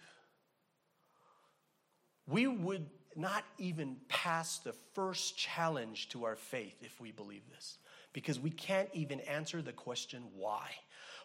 [2.27, 7.79] We would not even pass the first challenge to our faith if we believe this,
[8.12, 10.69] because we can't even answer the question why.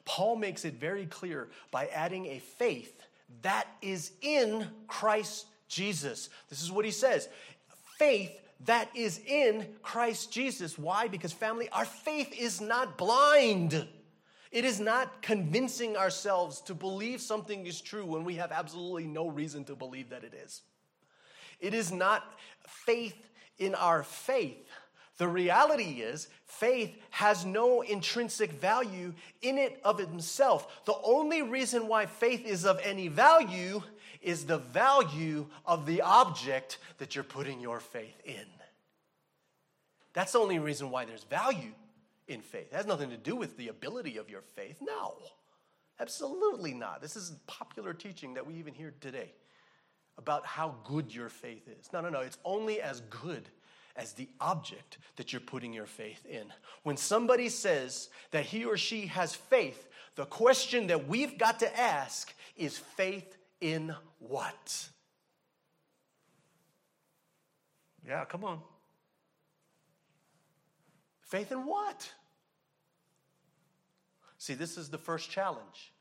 [0.03, 3.01] Paul makes it very clear by adding a faith
[3.41, 6.29] that is in Christ Jesus.
[6.49, 7.27] This is what he says
[7.99, 8.31] faith
[8.65, 10.79] that is in Christ Jesus.
[10.79, 11.07] Why?
[11.07, 13.87] Because, family, our faith is not blind.
[14.51, 19.27] It is not convincing ourselves to believe something is true when we have absolutely no
[19.27, 20.61] reason to believe that it is.
[21.59, 22.23] It is not
[22.65, 23.17] faith
[23.57, 24.65] in our faith.
[25.17, 30.85] The reality is, faith has no intrinsic value in it of itself.
[30.85, 33.81] The only reason why faith is of any value
[34.25, 38.45] is the value of the object that you're putting your faith in.
[40.13, 41.73] That's the only reason why there's value
[42.27, 42.67] in faith.
[42.71, 44.77] It has nothing to do with the ability of your faith.
[44.81, 45.15] No,
[45.99, 47.01] absolutely not.
[47.01, 49.31] This is popular teaching that we even hear today
[50.17, 51.91] about how good your faith is.
[51.93, 52.21] No, no, no.
[52.21, 53.49] It's only as good
[53.95, 56.45] as the object that you're putting your faith in.
[56.83, 61.79] When somebody says that he or she has faith, the question that we've got to
[61.79, 64.89] ask is faith in what?
[68.07, 68.59] Yeah, come on.
[71.21, 72.11] Faith in what?
[74.37, 75.91] See, this is the first challenge.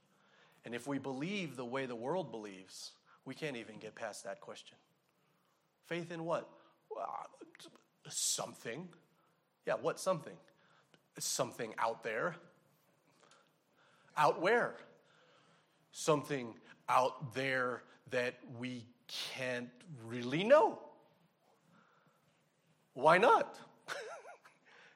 [0.65, 2.93] And if we believe the way the world believes,
[3.25, 4.77] we can't even get past that question.
[5.87, 6.49] Faith in what?
[6.91, 7.27] Well,
[8.09, 8.89] something.
[9.67, 10.37] Yeah, what something?
[11.19, 12.37] Something out there.
[14.17, 14.77] Out where?
[15.93, 16.55] Something
[16.89, 18.87] out there that we
[19.37, 19.71] can't
[20.07, 20.79] really know.
[22.95, 23.59] Why not?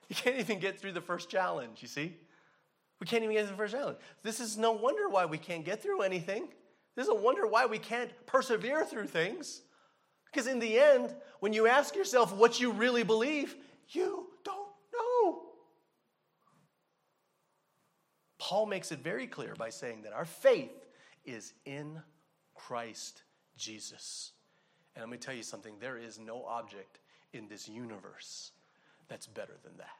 [0.08, 2.16] You can't even get through the first challenge, you see?
[2.98, 3.98] We can't even get through the first challenge.
[4.22, 6.48] This is no wonder why we can't get through anything.
[6.96, 9.60] This is a wonder why we can't persevere through things.
[10.24, 13.54] Because in the end, when you ask yourself what you really believe,
[13.90, 15.42] you don't know.
[18.38, 20.87] Paul makes it very clear by saying that our faith
[21.28, 22.00] is in
[22.54, 23.22] Christ
[23.56, 24.32] Jesus.
[24.94, 26.98] And let me tell you something there is no object
[27.32, 28.52] in this universe
[29.08, 29.96] that's better than that.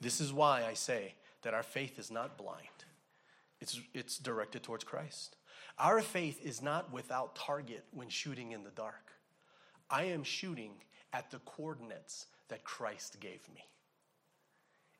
[0.00, 2.66] This is why I say that our faith is not blind,
[3.60, 5.36] it's, it's directed towards Christ.
[5.78, 9.12] Our faith is not without target when shooting in the dark.
[9.88, 10.72] I am shooting
[11.12, 13.64] at the coordinates that Christ gave me.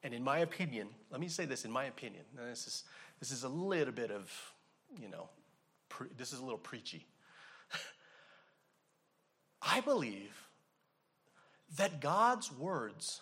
[0.03, 2.85] And in my opinion, let me say this in my opinion, this is,
[3.19, 4.31] this is a little bit of,
[5.01, 5.29] you know,
[5.89, 7.07] pre, this is a little preachy.
[9.63, 10.49] I believe
[11.77, 13.21] that God's words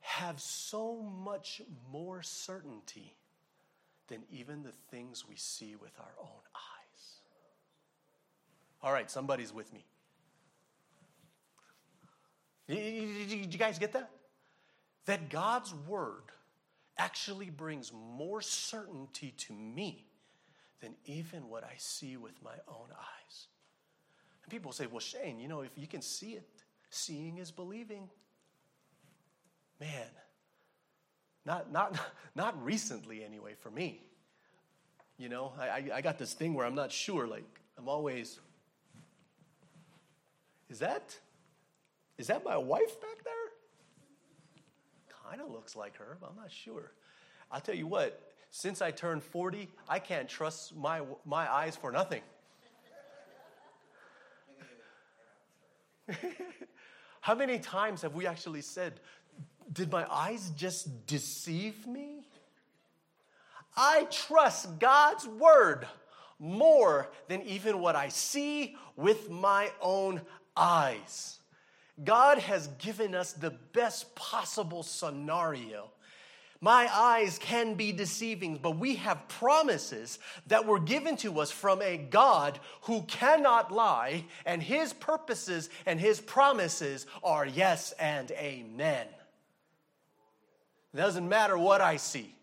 [0.00, 3.16] have so much more certainty
[4.08, 7.20] than even the things we see with our own eyes.
[8.82, 9.84] All right, somebody's with me.
[12.68, 14.10] Did you guys get that?
[15.06, 16.22] That God's word
[16.98, 20.06] actually brings more certainty to me
[20.80, 23.46] than even what I see with my own eyes.
[24.42, 26.46] And people say, well, Shane, you know, if you can see it,
[26.90, 28.08] seeing is believing.
[29.80, 30.06] Man,
[31.44, 31.98] not, not,
[32.34, 34.00] not recently anyway for me.
[35.18, 37.44] You know, I, I got this thing where I'm not sure, like,
[37.78, 38.40] I'm always,
[40.68, 41.16] is that,
[42.18, 43.43] is that my wife back there?
[45.34, 46.92] Kind of looks like her, but I'm not sure.
[47.50, 48.22] I'll tell you what,
[48.52, 52.20] since I turned 40, I can't trust my, my eyes for nothing.
[57.20, 59.00] How many times have we actually said,
[59.72, 62.20] Did my eyes just deceive me?
[63.76, 65.84] I trust God's word
[66.38, 70.20] more than even what I see with my own
[70.56, 71.40] eyes.
[72.02, 75.90] God has given us the best possible scenario.
[76.60, 81.82] My eyes can be deceiving, but we have promises that were given to us from
[81.82, 89.06] a God who cannot lie, and his purposes and his promises are yes and amen.
[90.94, 92.34] It doesn't matter what I see,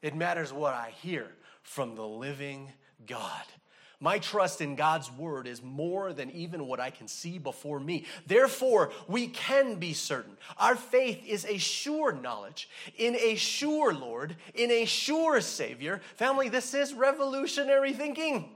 [0.00, 1.30] it matters what I hear
[1.62, 2.72] from the living
[3.06, 3.44] God.
[4.02, 8.06] My trust in God's word is more than even what I can see before me.
[8.26, 10.38] Therefore, we can be certain.
[10.56, 16.00] Our faith is a sure knowledge in a sure Lord, in a sure Savior.
[16.16, 18.48] Family, this is revolutionary thinking.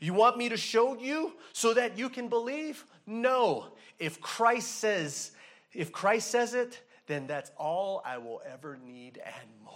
[0.00, 2.84] You want me to show you so that you can believe?
[3.06, 3.66] No.
[4.00, 5.30] If Christ says,
[5.72, 9.74] if Christ says it, then that's all I will ever need and more.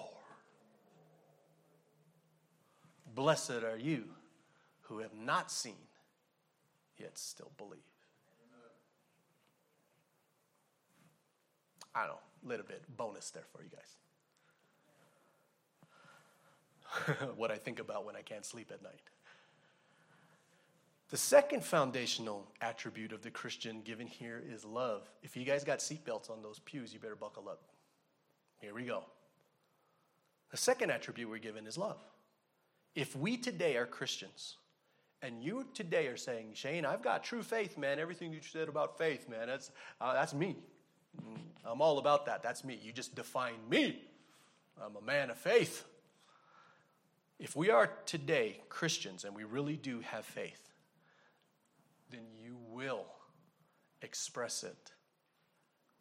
[3.15, 4.07] Blessed are you
[4.93, 5.89] who have not seen,
[6.99, 7.81] yet still believe.
[11.95, 13.97] I don't know, a little bit bonus there for you guys.
[17.37, 19.01] what I think about when I can't sleep at night.
[21.09, 25.11] The second foundational attribute of the Christian given here is love.
[25.23, 27.63] If you guys got seatbelts on those pews, you better buckle up.
[28.59, 29.05] Here we go.
[30.51, 31.99] The second attribute we're given is love.
[32.95, 34.57] If we today are Christians,
[35.23, 37.99] and you today are saying, Shane, I've got true faith, man.
[37.99, 39.71] Everything you said about faith, man, that's,
[40.01, 40.57] uh, that's me.
[41.21, 42.43] Mm, I'm all about that.
[42.43, 42.79] That's me.
[42.83, 44.03] You just define me.
[44.83, 45.85] I'm a man of faith.
[47.39, 50.73] If we are today Christians and we really do have faith,
[52.11, 53.07] then you will
[54.01, 54.93] express it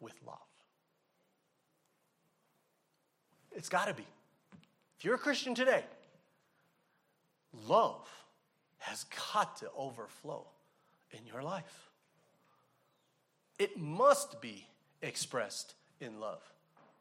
[0.00, 0.38] with love.
[3.52, 4.06] It's got to be.
[4.98, 5.84] If you're a Christian today,
[7.68, 8.08] love
[8.82, 10.44] has got to overflow
[11.12, 11.88] in your life.
[13.58, 14.66] It must be
[15.02, 16.42] expressed in love.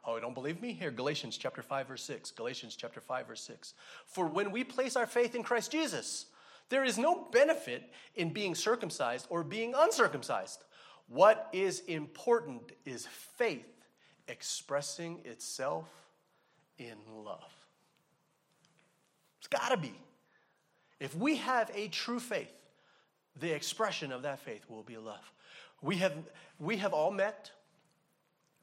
[0.06, 0.74] Oh, don't believe me?
[0.74, 2.32] Here, Galatians chapter 5, verse 6.
[2.32, 3.74] Galatians chapter 5, verse 6.
[4.06, 6.28] For when we place our faith in Christ Jesus,
[6.70, 10.64] there is no benefit in being circumcised or being uncircumcised.
[11.08, 13.66] What is important is faith
[14.28, 15.90] expressing itself
[16.78, 17.52] in love.
[19.40, 19.94] It's got to be.
[21.02, 22.54] If we have a true faith,
[23.40, 25.34] the expression of that faith will be love.
[25.82, 26.14] We have,
[26.60, 27.50] we have all met,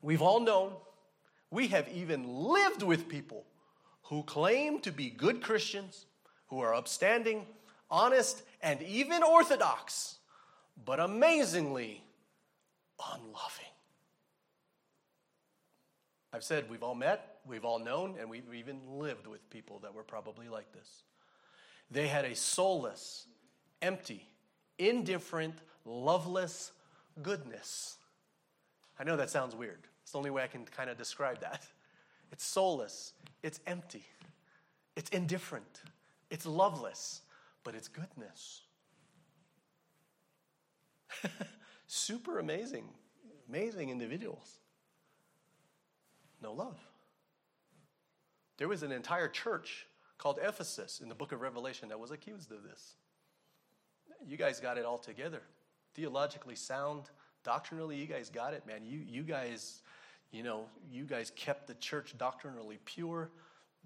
[0.03, 0.75] we've all known,
[1.51, 3.45] we have even lived with people
[4.03, 6.07] who claim to be good Christians,
[6.47, 7.45] who are upstanding,
[7.91, 10.19] honest, and even orthodox,
[10.85, 12.05] but amazingly
[13.15, 13.65] unloving.
[16.33, 19.93] I've said we've all met, we've all known, and we've even lived with people that
[19.93, 21.03] were probably like this.
[21.91, 23.27] They had a soulless,
[23.81, 24.29] empty,
[24.79, 26.73] indifferent, loveless
[27.23, 27.97] goodness.
[28.99, 29.81] I know that sounds weird.
[30.03, 31.63] It's the only way I can kind of describe that.
[32.31, 34.05] It's soulless, it's empty,
[34.97, 35.83] it's indifferent,
[36.31, 37.23] it's loveless,
[37.65, 38.63] but it's goodness.
[41.87, 42.85] Super amazing,
[43.49, 44.59] amazing individuals.
[46.43, 46.79] No love.
[48.59, 49.87] There was an entire church
[50.19, 52.97] called Ephesus in the book of Revelation that was accused of this.
[54.27, 55.43] You guys got it all together.
[55.95, 57.05] Theologically sound,
[57.45, 58.85] doctrinally, you guys got it, man.
[58.85, 59.81] You, you guys,
[60.33, 63.31] you know, you guys kept the church doctrinally pure,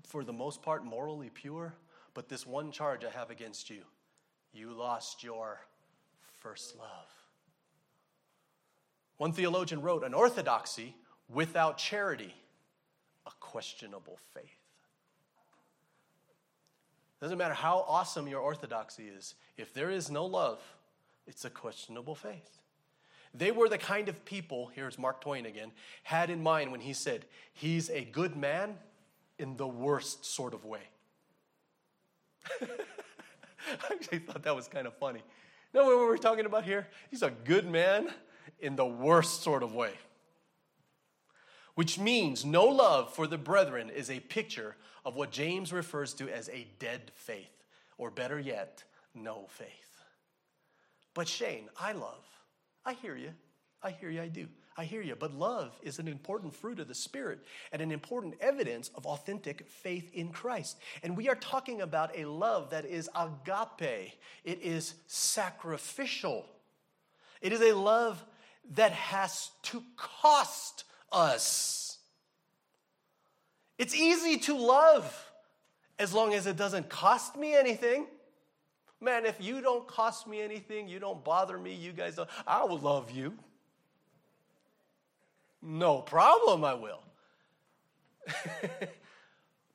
[0.04, 1.74] for the most part, morally pure.
[2.14, 3.82] But this one charge I have against you
[4.54, 5.60] you lost your
[6.40, 7.08] first love.
[9.16, 10.94] One theologian wrote, An orthodoxy
[11.28, 12.34] without charity,
[13.26, 14.61] a questionable faith.
[17.22, 20.60] Doesn't matter how awesome your orthodoxy is, if there is no love,
[21.24, 22.58] it's a questionable faith.
[23.32, 25.70] They were the kind of people, here's Mark Twain again,
[26.02, 28.74] had in mind when he said, He's a good man
[29.38, 30.80] in the worst sort of way.
[32.60, 32.66] I
[33.92, 35.22] actually thought that was kind of funny.
[35.72, 36.88] know what we're talking about here?
[37.08, 38.08] He's a good man
[38.58, 39.92] in the worst sort of way.
[41.74, 46.28] Which means no love for the brethren is a picture of what James refers to
[46.28, 47.64] as a dead faith,
[47.98, 49.68] or better yet, no faith.
[51.14, 52.24] But Shane, I love.
[52.84, 53.30] I hear you.
[53.82, 54.46] I hear you, I do.
[54.76, 55.16] I hear you.
[55.16, 57.40] But love is an important fruit of the Spirit
[57.72, 60.78] and an important evidence of authentic faith in Christ.
[61.02, 64.12] And we are talking about a love that is agape,
[64.44, 66.46] it is sacrificial.
[67.40, 68.24] It is a love
[68.74, 71.98] that has to cost us.
[73.78, 75.32] It's easy to love
[75.98, 78.06] as long as it doesn't cost me anything.
[79.00, 82.64] Man, if you don't cost me anything, you don't bother me, you guys don't, I
[82.64, 83.34] will love you.
[85.60, 87.02] No problem, I will.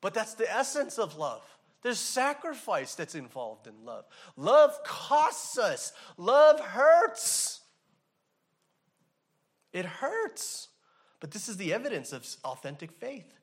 [0.02, 1.42] but that's the essence of love.
[1.82, 4.06] There's sacrifice that's involved in love.
[4.36, 7.62] Love costs us, love hurts.
[9.74, 10.70] It hurts.
[11.20, 13.34] But this is the evidence of authentic faith.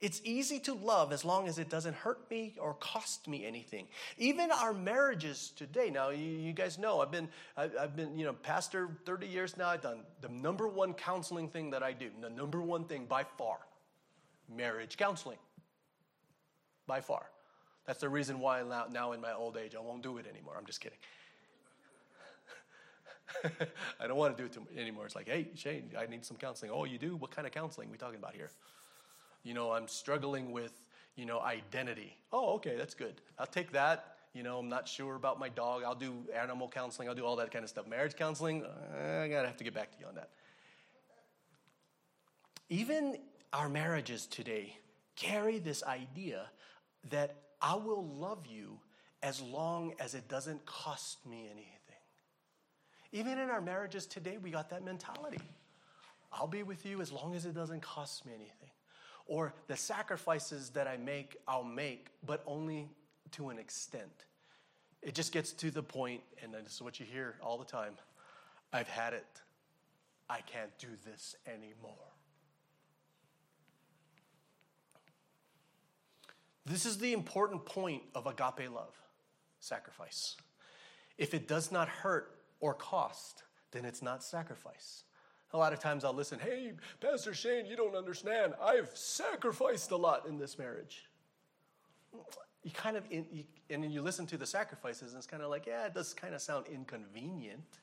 [0.00, 3.88] It's easy to love as long as it doesn't hurt me or cost me anything.
[4.16, 5.90] Even our marriages today.
[5.90, 9.56] Now, you, you guys know I've been I, I've been you know pastor 30 years
[9.56, 9.68] now.
[9.68, 12.10] I've done the number one counseling thing that I do.
[12.20, 13.58] The number one thing by far,
[14.48, 15.38] marriage counseling.
[16.86, 17.26] By far,
[17.84, 20.54] that's the reason why now, now in my old age I won't do it anymore.
[20.56, 20.98] I'm just kidding.
[24.00, 25.06] I don't want to do it anymore.
[25.06, 26.70] It's like, hey, Shane, I need some counseling.
[26.72, 27.16] Oh, you do?
[27.16, 28.50] What kind of counseling are we talking about here?
[29.42, 30.72] You know, I'm struggling with,
[31.16, 32.16] you know, identity.
[32.32, 33.20] Oh, okay, that's good.
[33.38, 34.16] I'll take that.
[34.34, 35.82] You know, I'm not sure about my dog.
[35.84, 37.08] I'll do animal counseling.
[37.08, 37.86] I'll do all that kind of stuff.
[37.86, 40.30] Marriage counseling, uh, I gotta have to get back to you on that.
[42.68, 43.18] Even
[43.52, 44.76] our marriages today
[45.16, 46.50] carry this idea
[47.10, 48.78] that I will love you
[49.22, 51.77] as long as it doesn't cost me anything.
[53.12, 55.38] Even in our marriages today, we got that mentality.
[56.32, 58.70] I'll be with you as long as it doesn't cost me anything.
[59.26, 62.88] Or the sacrifices that I make, I'll make, but only
[63.32, 64.24] to an extent.
[65.02, 67.94] It just gets to the point, and this is what you hear all the time
[68.72, 69.26] I've had it.
[70.28, 71.94] I can't do this anymore.
[76.66, 78.94] This is the important point of agape love
[79.60, 80.36] sacrifice.
[81.16, 83.42] If it does not hurt or cost,
[83.72, 85.04] then it's not sacrifice.
[85.52, 88.54] A lot of times I'll listen, hey, Pastor Shane, you don't understand.
[88.62, 91.08] I've sacrificed a lot in this marriage.
[92.62, 95.48] You kind of, you, and then you listen to the sacrifices, and it's kind of
[95.48, 97.78] like, yeah, it does kind of sound inconvenient.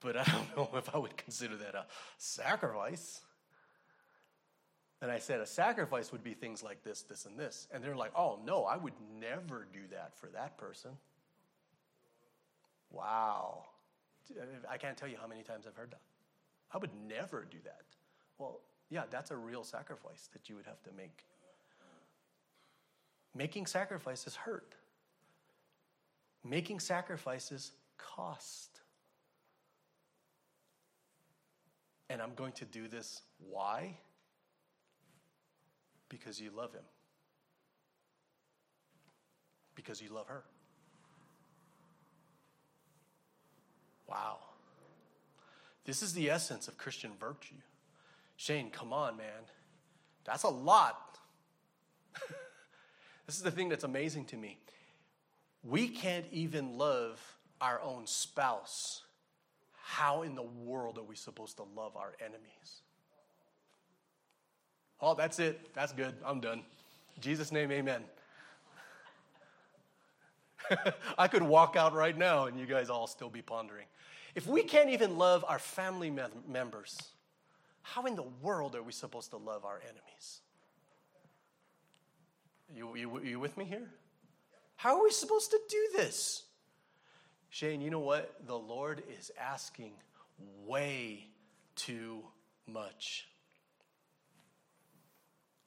[0.00, 0.24] But I
[0.56, 1.86] don't know if I would consider that a
[2.18, 3.20] sacrifice.
[5.00, 7.66] And I said, a sacrifice would be things like this, this, and this.
[7.72, 10.92] And they're like, oh, no, I would never do that for that person.
[12.92, 13.64] Wow.
[14.70, 16.00] I can't tell you how many times I've heard that.
[16.72, 17.82] I would never do that.
[18.38, 21.24] Well, yeah, that's a real sacrifice that you would have to make.
[23.34, 24.74] Making sacrifices hurt.
[26.44, 28.80] Making sacrifices cost.
[32.10, 33.22] And I'm going to do this.
[33.38, 33.96] Why?
[36.10, 36.84] Because you love him.
[39.74, 40.44] Because you love her.
[44.12, 44.36] Wow.
[45.86, 47.54] This is the essence of Christian virtue.
[48.36, 49.46] Shane, come on, man.
[50.24, 51.18] That's a lot.
[53.26, 54.58] this is the thing that's amazing to me.
[55.64, 57.20] We can't even love
[57.58, 59.02] our own spouse.
[59.82, 62.82] How in the world are we supposed to love our enemies?
[65.00, 65.72] Oh, that's it.
[65.72, 66.14] That's good.
[66.24, 66.62] I'm done.
[67.16, 68.02] In Jesus' name, amen.
[71.18, 73.86] I could walk out right now and you guys all still be pondering.
[74.34, 76.10] If we can't even love our family
[76.48, 76.98] members,
[77.82, 80.40] how in the world are we supposed to love our enemies?
[82.74, 83.90] You, you, you with me here?
[84.76, 86.44] How are we supposed to do this?
[87.50, 88.34] Shane, you know what?
[88.46, 89.92] The Lord is asking
[90.66, 91.26] way
[91.76, 92.22] too
[92.66, 93.28] much.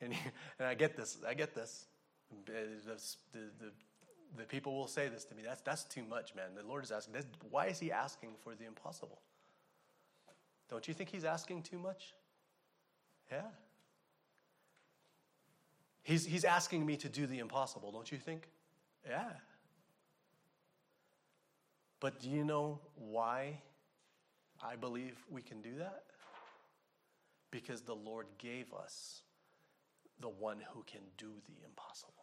[0.01, 0.14] And,
[0.60, 1.18] and I get this.
[1.28, 1.86] I get this.
[2.45, 2.51] The,
[3.34, 3.72] the, the,
[4.38, 5.43] the people will say this to me.
[5.45, 6.55] That's, that's too much, man.
[6.55, 7.13] The Lord is asking.
[7.13, 9.21] This, why is He asking for the impossible?
[10.69, 12.13] Don't you think He's asking too much?
[13.32, 13.41] Yeah.
[16.03, 18.47] He's, he's asking me to do the impossible, don't you think?
[19.09, 19.32] Yeah.
[21.99, 23.61] But do you know why
[24.63, 26.03] I believe we can do that?
[27.49, 29.23] Because the Lord gave us
[30.19, 32.13] the one who can do the impossible.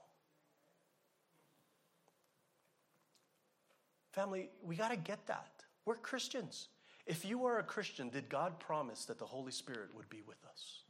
[4.12, 5.50] Family, we got to get that.
[5.84, 6.68] We're Christians.
[7.06, 10.44] If you are a Christian, did God promise that the Holy Spirit would be with
[10.48, 10.82] us?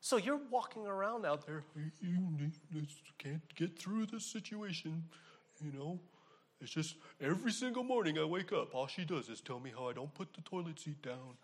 [0.00, 1.64] So you're walking around out there,
[2.00, 2.86] you
[3.18, 5.04] can't get through this situation,
[5.62, 6.00] you know.
[6.60, 9.88] It's just every single morning I wake up, all she does is tell me how
[9.88, 11.36] I don't put the toilet seat down.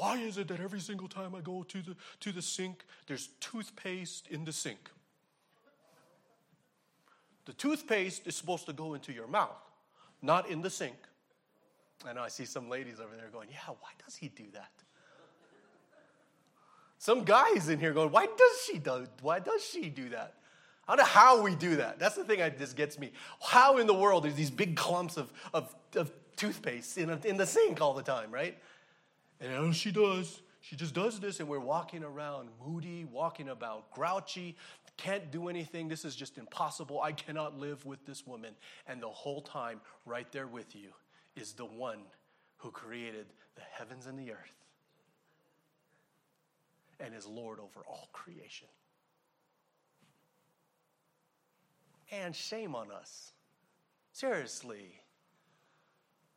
[0.00, 3.28] Why is it that every single time I go to the, to the sink, there's
[3.38, 4.90] toothpaste in the sink?
[7.44, 9.60] The toothpaste is supposed to go into your mouth,
[10.22, 10.96] not in the sink.
[12.06, 14.70] I know I see some ladies over there going, Yeah, why does he do that?
[16.96, 20.32] Some guys in here going, Why does she do, why does she do that?
[20.88, 21.98] I don't know how we do that.
[21.98, 23.12] That's the thing that just gets me.
[23.42, 27.36] How in the world there's these big clumps of, of, of toothpaste in, a, in
[27.36, 28.56] the sink all the time, right?
[29.40, 30.42] And she does.
[30.62, 34.56] She just does this, and we're walking around moody, walking about grouchy,
[35.00, 35.88] can't do anything.
[35.88, 37.00] This is just impossible.
[37.00, 38.52] I cannot live with this woman.
[38.86, 40.90] And the whole time, right there with you,
[41.36, 42.00] is the one
[42.58, 44.60] who created the heavens and the earth
[47.00, 48.68] and is Lord over all creation.
[52.12, 53.32] And shame on us.
[54.12, 55.00] Seriously.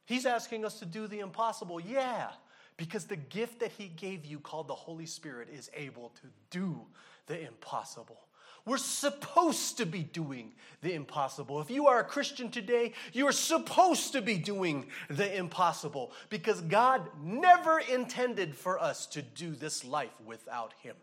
[0.06, 1.80] He's asking us to do the impossible.
[1.82, 2.30] Yeah,
[2.78, 6.82] because the gift that He gave you, called the Holy Spirit, is able to do
[7.28, 8.20] the impossible.
[8.66, 11.60] We're supposed to be doing the impossible.
[11.60, 16.62] If you are a Christian today, you are supposed to be doing the impossible because
[16.62, 20.96] God never intended for us to do this life without Him.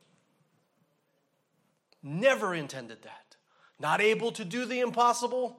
[2.02, 3.36] Never intended that.
[3.78, 5.58] Not able to do the impossible?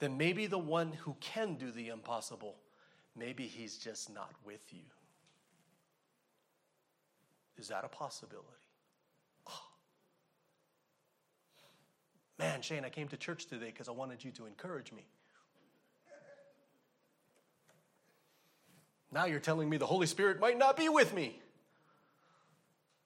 [0.00, 2.56] Then maybe the one who can do the impossible,
[3.16, 4.82] maybe He's just not with you.
[7.58, 8.48] Is that a possibility?
[9.46, 9.62] Ah.
[12.38, 15.04] Man, Shane, I came to church today because I wanted you to encourage me.
[19.12, 21.38] Now you're telling me the Holy Spirit might not be with me.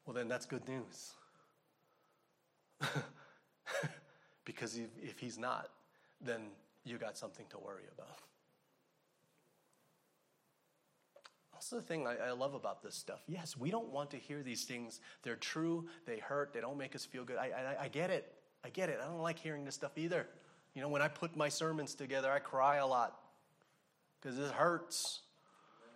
[0.06, 1.12] Well, then that's good news.
[4.44, 5.68] because if, if he's not,
[6.20, 6.42] then
[6.84, 8.20] you got something to worry about.
[11.68, 13.18] That's the thing I, I, love about this stuff.
[13.26, 15.00] Yes, we don't want to hear these things.
[15.24, 17.38] They're true, they hurt, they don't make us feel good.
[17.38, 17.46] I,
[17.80, 18.32] I, I get it.
[18.64, 19.00] I get it.
[19.02, 20.28] I don't like hearing this stuff either.
[20.74, 23.18] You know, when I put my sermons together, I cry a lot
[24.20, 25.22] because it hurts.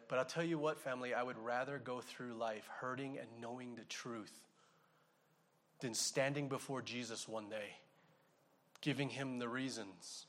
[0.08, 3.76] But I'll tell you what, family, I would rather go through life hurting and knowing
[3.76, 4.32] the truth
[5.78, 7.76] than standing before Jesus one day,
[8.80, 10.26] giving him the reasons,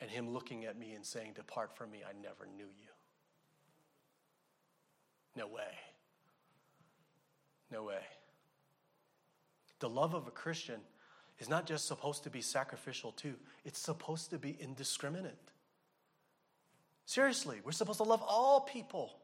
[0.00, 2.95] and him looking at me and saying, Depart from me, I never knew you.
[5.36, 5.62] No way.
[7.70, 8.00] No way.
[9.80, 10.80] The love of a Christian
[11.38, 13.34] is not just supposed to be sacrificial, too,
[13.64, 15.36] it's supposed to be indiscriminate.
[17.04, 19.18] Seriously, we're supposed to love all people,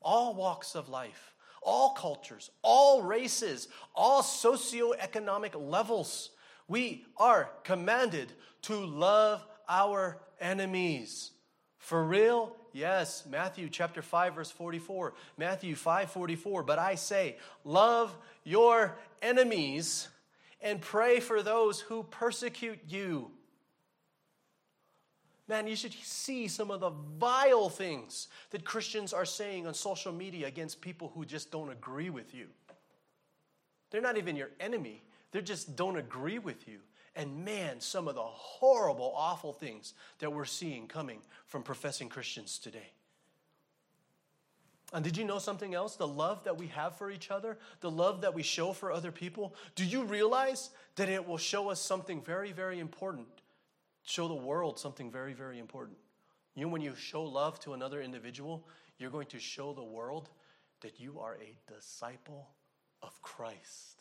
[0.00, 6.30] all walks of life, all cultures, all races, all socioeconomic levels.
[6.68, 11.32] We are commanded to love our enemies.
[11.78, 12.56] For real?
[12.72, 15.14] Yes, Matthew chapter 5 verse 44.
[15.36, 20.08] Matthew 5:44, but I say, love your enemies
[20.60, 23.30] and pray for those who persecute you.
[25.48, 30.12] Man, you should see some of the vile things that Christians are saying on social
[30.12, 32.48] media against people who just don't agree with you.
[33.90, 35.02] They're not even your enemy,
[35.32, 36.80] they just don't agree with you.
[37.18, 42.60] And man, some of the horrible, awful things that we're seeing coming from professing Christians
[42.60, 42.92] today.
[44.92, 45.96] And did you know something else?
[45.96, 49.10] The love that we have for each other, the love that we show for other
[49.10, 49.54] people.
[49.74, 53.26] Do you realize that it will show us something very, very important?
[54.04, 55.98] Show the world something very, very important.
[56.54, 58.64] You know, when you show love to another individual,
[58.96, 60.28] you're going to show the world
[60.82, 62.48] that you are a disciple
[63.02, 63.97] of Christ.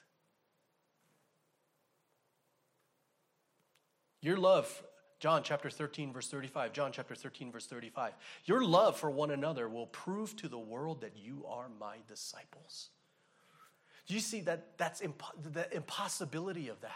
[4.22, 4.84] Your love
[5.20, 6.74] John chapter 13, verse 35.
[6.74, 8.14] John chapter 13, verse 35.
[8.46, 12.90] Your love for one another will prove to the world that you are my disciples.
[14.06, 14.78] Do you see that?
[14.78, 16.92] That's impo- the impossibility of that.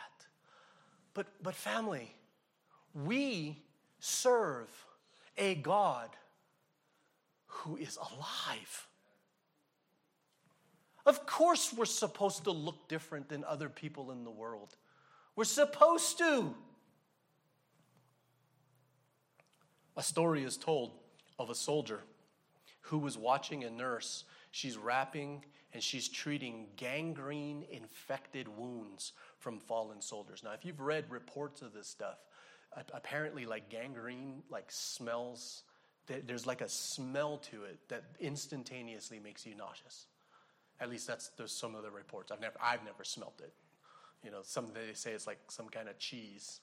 [1.14, 2.16] But, but, family,
[2.94, 3.58] we
[4.00, 4.70] serve
[5.38, 6.10] a God
[7.48, 8.88] who is alive.
[11.06, 14.78] Of course, we're supposed to look different than other people in the world.
[15.36, 16.56] We're supposed to.
[19.98, 20.92] A story is told
[21.38, 22.02] of a soldier
[22.82, 24.24] who was watching a nurse.
[24.52, 30.44] She's wrapping and she's treating gangrene infected wounds from fallen soldiers.
[30.44, 32.18] Now, if you've read reports of this stuff,
[32.94, 35.64] apparently, like gangrene, like smells,
[36.08, 40.08] there's like a smell to it that instantaneously makes you nauseous.
[40.80, 42.32] At least that's there's some of the reports.
[42.32, 43.54] I've never I've never smelt it.
[44.24, 46.62] You know, some they say it's like some kind of cheese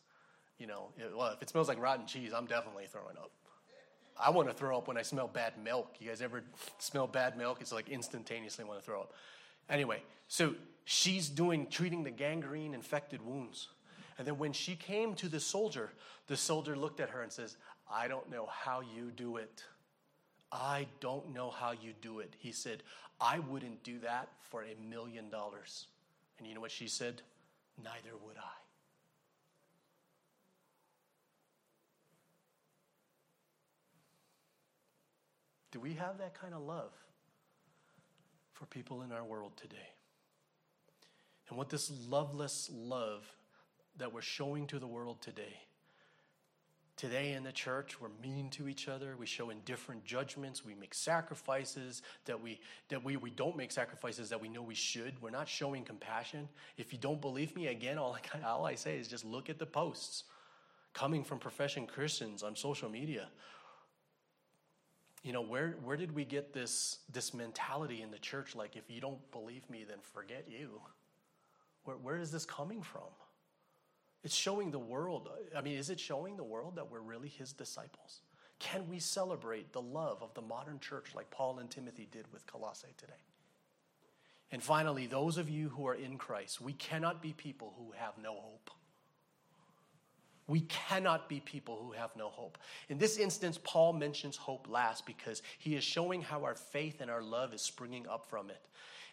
[0.59, 3.31] you know, it, well, if it smells like rotten cheese, I'm definitely throwing up.
[4.21, 5.97] I want to throw up when I smell bad milk.
[6.01, 6.43] You guys ever
[6.79, 7.59] smell bad milk?
[7.61, 9.13] It's like instantaneously want to throw up.
[9.71, 10.55] Anyway, so
[10.85, 13.69] she's doing treating the gangrene infected wounds.
[14.19, 15.93] And then when she came to the soldier,
[16.27, 17.57] the soldier looked at her and says,
[17.91, 19.63] I don't know how you do it.
[20.51, 22.35] I don't know how you do it.
[22.39, 22.83] He said,
[23.21, 25.87] I wouldn't do that for a million dollars.
[26.39, 27.23] And you know what she said?
[27.83, 28.68] Neither would I.
[35.71, 36.93] Do we have that kind of love
[38.53, 39.77] for people in our world today?
[41.49, 43.25] And what this loveless love
[43.99, 45.63] that we're showing to the world today.
[46.97, 49.15] Today in the church, we're mean to each other.
[49.17, 50.65] We show indifferent judgments.
[50.65, 54.75] We make sacrifices that we that we, we don't make sacrifices that we know we
[54.75, 55.21] should.
[55.23, 56.49] We're not showing compassion.
[56.77, 59.61] If you don't believe me, again, all I, all I say is just look at
[59.61, 60.25] the posts
[60.93, 63.29] coming from profession Christians on social media
[65.23, 68.55] you know where where did we get this this mentality in the church?
[68.55, 70.81] Like if you don't believe me then forget you.
[71.85, 73.11] Where, where is this coming from?
[74.25, 77.53] It's showing the world i mean is it showing the world that we're really his
[77.53, 78.21] disciples?
[78.59, 82.47] Can we celebrate the love of the modern church like paul and timothy did with
[82.47, 83.13] colossae today?
[84.51, 88.15] And finally those of you who are in christ we cannot be people who have
[88.23, 88.71] no hope
[90.49, 92.59] we cannot be people who have no hope.
[92.89, 97.11] In this instance, Paul mentions hope last because he is showing how our faith and
[97.11, 98.63] our love is springing up from it.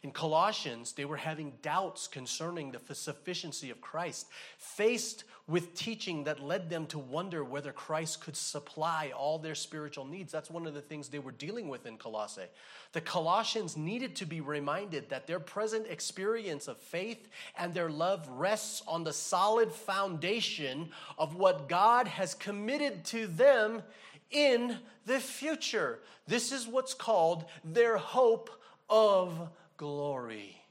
[0.06, 4.28] In Colossians, they were having doubts concerning the sufficiency of Christ,
[4.60, 10.06] faced with teaching that led them to wonder whether Christ could supply all their spiritual
[10.06, 10.32] needs.
[10.32, 12.46] That's one of the things they were dealing with in Colossae.
[12.92, 17.28] The Colossians needed to be reminded that their present experience of faith
[17.58, 23.82] and their love rests on the solid foundation of what God has committed to them
[24.30, 24.78] in
[25.08, 25.98] the future.
[26.28, 28.52] This is what's called their hope
[28.88, 30.62] of glory.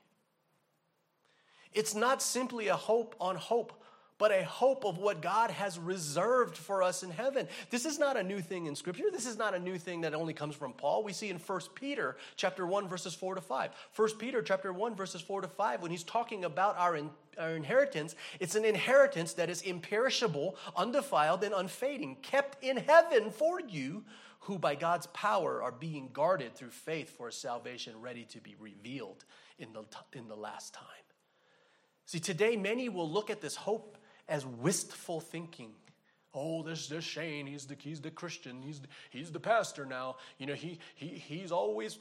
[1.73, 3.73] It's not simply a hope on hope,
[4.17, 7.49] but a hope of what God has reserved for us in heaven.
[7.71, 9.05] This is not a new thing in scripture.
[9.11, 11.03] This is not a new thing that only comes from Paul.
[11.03, 13.71] We see in 1 Peter chapter 1 verses 4 to 5.
[13.97, 17.57] 1 Peter chapter 1 verses 4 to 5 when he's talking about our, in, our
[17.57, 24.05] inheritance, it's an inheritance that is imperishable, undefiled and unfading, kept in heaven for you
[24.45, 29.25] who by God's power are being guarded through faith for salvation ready to be revealed
[29.59, 30.85] in the, in the last time.
[32.05, 33.97] See, today many will look at this hope
[34.29, 35.71] as wistful thinking.
[36.35, 37.47] Oh, there's, there's Shane.
[37.47, 38.61] He's the, he's the Christian.
[38.61, 40.17] He's the, he's the pastor now.
[40.37, 41.99] You know, he, he, he's always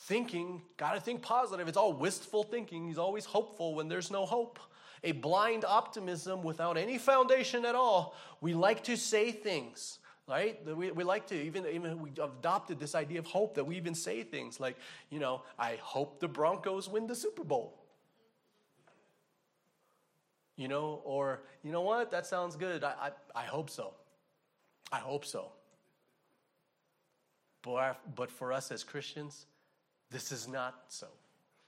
[0.00, 1.66] thinking, got to think positive.
[1.66, 2.88] It's all wistful thinking.
[2.88, 4.58] He's always hopeful when there's no hope.
[5.02, 8.14] A blind optimism without any foundation at all.
[8.42, 9.98] We like to say things
[10.30, 10.64] right?
[10.64, 13.94] We, we like to, even, even we adopted this idea of hope that we even
[13.94, 14.76] say things like,
[15.10, 17.76] you know, I hope the Broncos win the Super Bowl.
[20.56, 22.84] You know, or, you know what, that sounds good.
[22.84, 23.94] I, I, I hope so.
[24.92, 25.50] I hope so.
[27.62, 29.46] But, but for us as Christians,
[30.10, 31.08] this is not so.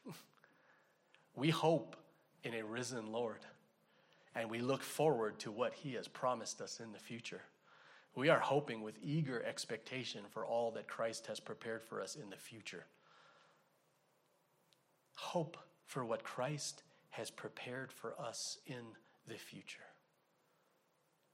[1.35, 1.97] we hope
[2.45, 3.41] in a risen Lord,
[4.35, 7.43] and we look forward to what He has promised us in the future.
[8.15, 12.29] We are hoping with eager expectation for all that Christ has prepared for us in
[12.29, 12.85] the future.
[15.15, 15.57] Hope
[15.87, 18.83] for what Christ has prepared for us in
[19.27, 19.85] the future.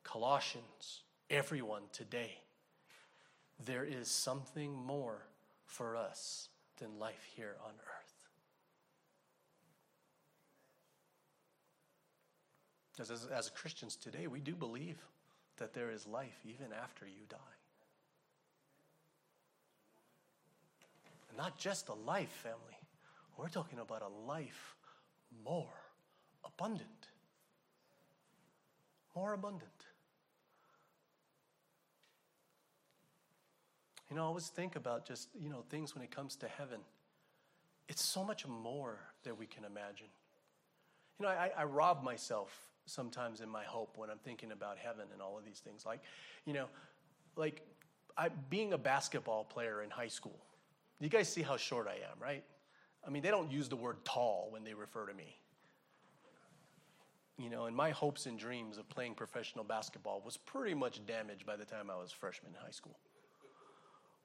[0.04, 2.42] Colossians, everyone today,
[3.64, 5.26] there is something more
[5.66, 6.48] for us
[6.78, 8.28] than life here on earth.
[13.00, 14.98] As, as, as Christians today, we do believe
[15.58, 17.36] that there is life even after you die.
[21.28, 22.78] And not just a life, family.
[23.36, 24.74] We're talking about a life
[25.44, 25.74] more
[26.44, 27.08] abundant.
[29.14, 29.70] More abundant.
[34.10, 36.80] You know, I always think about just, you know, things when it comes to heaven.
[37.88, 40.06] It's so much more that we can imagine.
[41.18, 45.06] You know, I, I rob myself sometimes in my hope when I'm thinking about heaven
[45.12, 45.84] and all of these things.
[45.86, 46.00] Like,
[46.44, 46.66] you know,
[47.36, 47.62] like
[48.16, 50.38] I, being a basketball player in high school,
[51.00, 52.42] you guys see how short I am, right?
[53.06, 55.36] I mean, they don't use the word tall when they refer to me.
[57.38, 61.46] You know, and my hopes and dreams of playing professional basketball was pretty much damaged
[61.46, 62.98] by the time I was freshman in high school.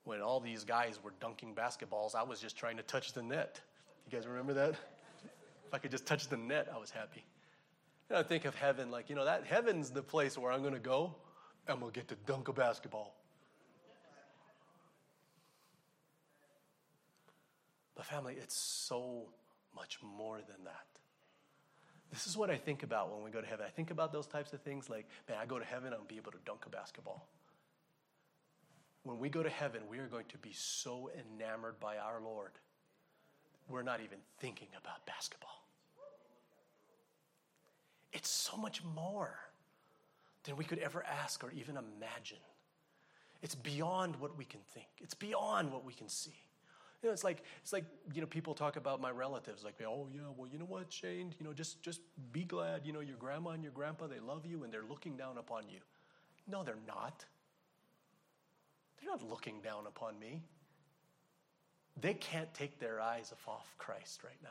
[0.03, 3.61] When all these guys were dunking basketballs, I was just trying to touch the net.
[4.05, 4.71] You guys remember that?
[4.71, 7.23] If I could just touch the net, I was happy.
[8.09, 10.73] Know, I think of heaven like, you know, that heaven's the place where I'm going
[10.73, 11.15] to go.
[11.67, 13.15] I'm going to get to dunk a basketball.
[17.95, 19.29] But family, it's so
[19.75, 20.85] much more than that.
[22.11, 23.65] This is what I think about when we go to heaven.
[23.67, 26.17] I think about those types of things like, man, I go to heaven, I'll be
[26.17, 27.27] able to dunk a basketball.
[29.03, 32.51] When we go to heaven, we are going to be so enamored by our Lord,
[33.67, 35.62] we're not even thinking about basketball.
[38.13, 39.35] It's so much more
[40.43, 42.37] than we could ever ask or even imagine.
[43.41, 46.35] It's beyond what we can think, it's beyond what we can see.
[47.01, 47.83] You know, it's like it's like
[48.13, 51.35] you know people talk about my relatives like oh yeah well you know what Shane
[51.37, 51.99] you know just just
[52.31, 55.17] be glad you know your grandma and your grandpa they love you and they're looking
[55.17, 55.79] down upon you.
[56.47, 57.25] No, they're not.
[58.97, 60.41] They're not looking down upon me.
[61.99, 64.49] They can't take their eyes off Christ right now.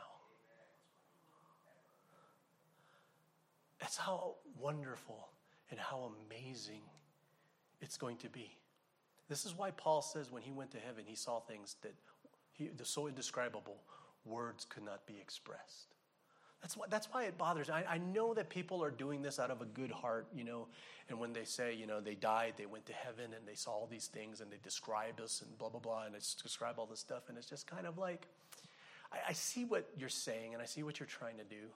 [3.83, 5.27] That's how wonderful
[5.69, 6.79] and how amazing
[7.81, 8.49] it's going to be.
[9.27, 11.93] This is why Paul says when he went to heaven, he saw things that
[12.53, 13.75] he, so indescribable,
[14.23, 15.95] words could not be expressed.
[16.61, 17.69] That's why, that's why it bothers.
[17.69, 20.67] I, I know that people are doing this out of a good heart, you know,
[21.09, 23.71] and when they say, you know, they died, they went to heaven, and they saw
[23.71, 26.85] all these things, and they describe us, and blah, blah, blah, and they describe all
[26.85, 28.29] this stuff, and it's just kind of like,
[29.11, 31.67] I, I see what you're saying, and I see what you're trying to do,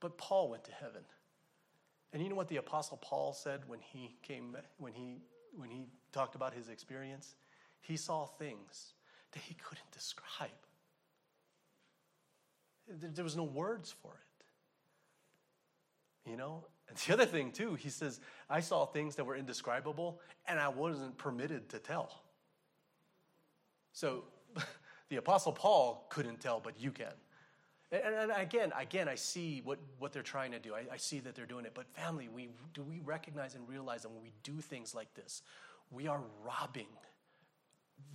[0.00, 1.02] but Paul went to heaven.
[2.12, 5.18] And you know what the apostle Paul said when he came when he
[5.56, 7.34] when he talked about his experience?
[7.80, 8.94] He saw things
[9.32, 10.50] that he couldn't describe.
[12.88, 14.30] There was no words for it.
[16.30, 16.64] You know?
[16.88, 20.68] And the other thing, too, he says, I saw things that were indescribable and I
[20.68, 22.22] wasn't permitted to tell.
[23.92, 24.24] So
[25.08, 27.12] the Apostle Paul couldn't tell, but you can.
[27.92, 30.74] And, and, again, again, I see what, what they're trying to do.
[30.74, 31.72] I, I, see that they're doing it.
[31.74, 35.42] But family, we do we recognize and realize that when we do things like this,
[35.90, 36.86] we are robbing,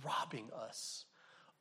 [0.02, 1.04] robbing us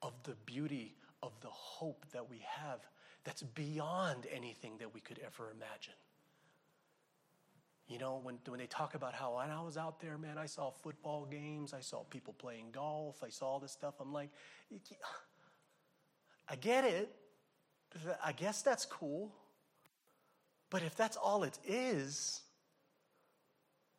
[0.01, 2.79] of the beauty of the hope that we have
[3.25, 5.93] that's beyond anything that we could ever imagine.
[7.87, 10.71] You know, when, when they talk about how I was out there, man, I saw
[10.71, 13.95] football games, I saw people playing golf, I saw all this stuff.
[13.99, 14.29] I'm like,
[16.47, 17.13] I get it.
[18.23, 19.31] I guess that's cool.
[20.69, 22.41] But if that's all it is,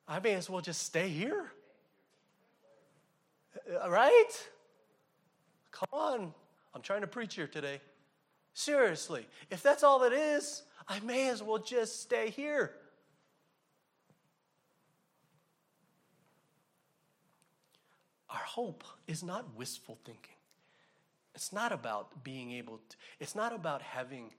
[0.06, 1.50] I may as well just stay here.
[3.82, 4.48] Uh, right?
[5.70, 6.34] Come on.
[6.74, 7.80] I'm trying to preach here today.
[8.52, 12.72] Seriously, if that's all it is, I may as well just stay here.
[18.30, 20.35] Our hope is not wistful thinking.
[21.36, 24.32] It's not about being able to, it's not about having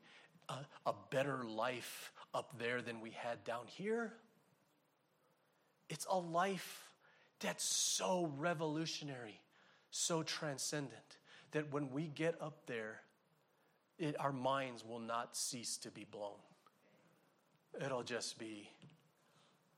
[0.50, 0.56] a,
[0.88, 4.14] a better life up there than we had down here.
[5.90, 6.90] It's a life
[7.40, 9.40] that's so revolutionary,
[9.92, 11.20] so transcendent,
[11.52, 13.02] that when we get up there,
[14.00, 16.40] it, our minds will not cease to be blown.
[17.80, 18.72] It'll just be,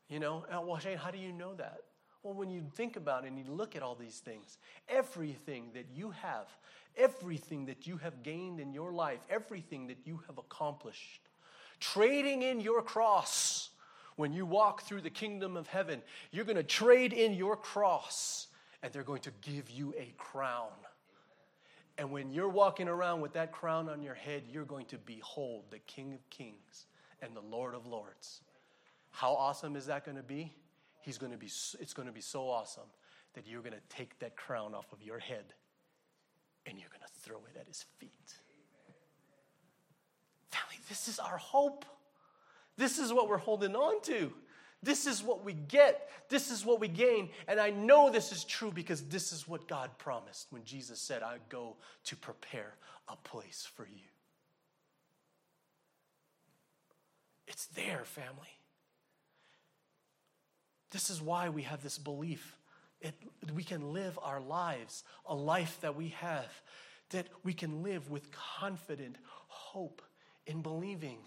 [0.07, 1.81] you know, well, Shane, how do you know that?
[2.23, 4.57] Well, when you think about it and you look at all these things,
[4.89, 6.47] everything that you have,
[6.97, 11.21] everything that you have gained in your life, everything that you have accomplished,
[11.79, 13.69] trading in your cross
[14.17, 16.01] when you walk through the kingdom of heaven,
[16.31, 18.47] you're going to trade in your cross
[18.83, 20.71] and they're going to give you a crown.
[21.97, 25.65] And when you're walking around with that crown on your head, you're going to behold
[25.69, 26.85] the King of Kings
[27.21, 28.41] and the Lord of Lords.
[29.11, 30.53] How awesome is that going to be?
[31.01, 32.89] He's going to be, it's going to be so awesome
[33.33, 35.53] that you're going to take that crown off of your head
[36.65, 38.11] and you're going to throw it at his feet.
[40.49, 41.85] Family, this is our hope.
[42.77, 44.31] This is what we're holding on to.
[44.81, 46.09] This is what we get.
[46.29, 47.29] This is what we gain.
[47.47, 51.21] And I know this is true because this is what God promised when Jesus said,
[51.21, 51.75] I go
[52.05, 52.75] to prepare
[53.09, 54.07] a place for you.
[57.47, 58.58] It's there, family.
[60.91, 62.57] This is why we have this belief.
[63.01, 63.15] It,
[63.53, 66.61] we can live our lives, a life that we have,
[67.11, 69.15] that we can live with confident
[69.47, 70.01] hope
[70.45, 71.19] in believing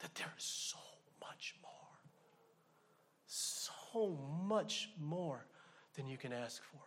[0.00, 0.78] that there is so
[1.20, 1.70] much more.
[3.26, 5.44] So much more
[5.96, 6.80] than you can ask for.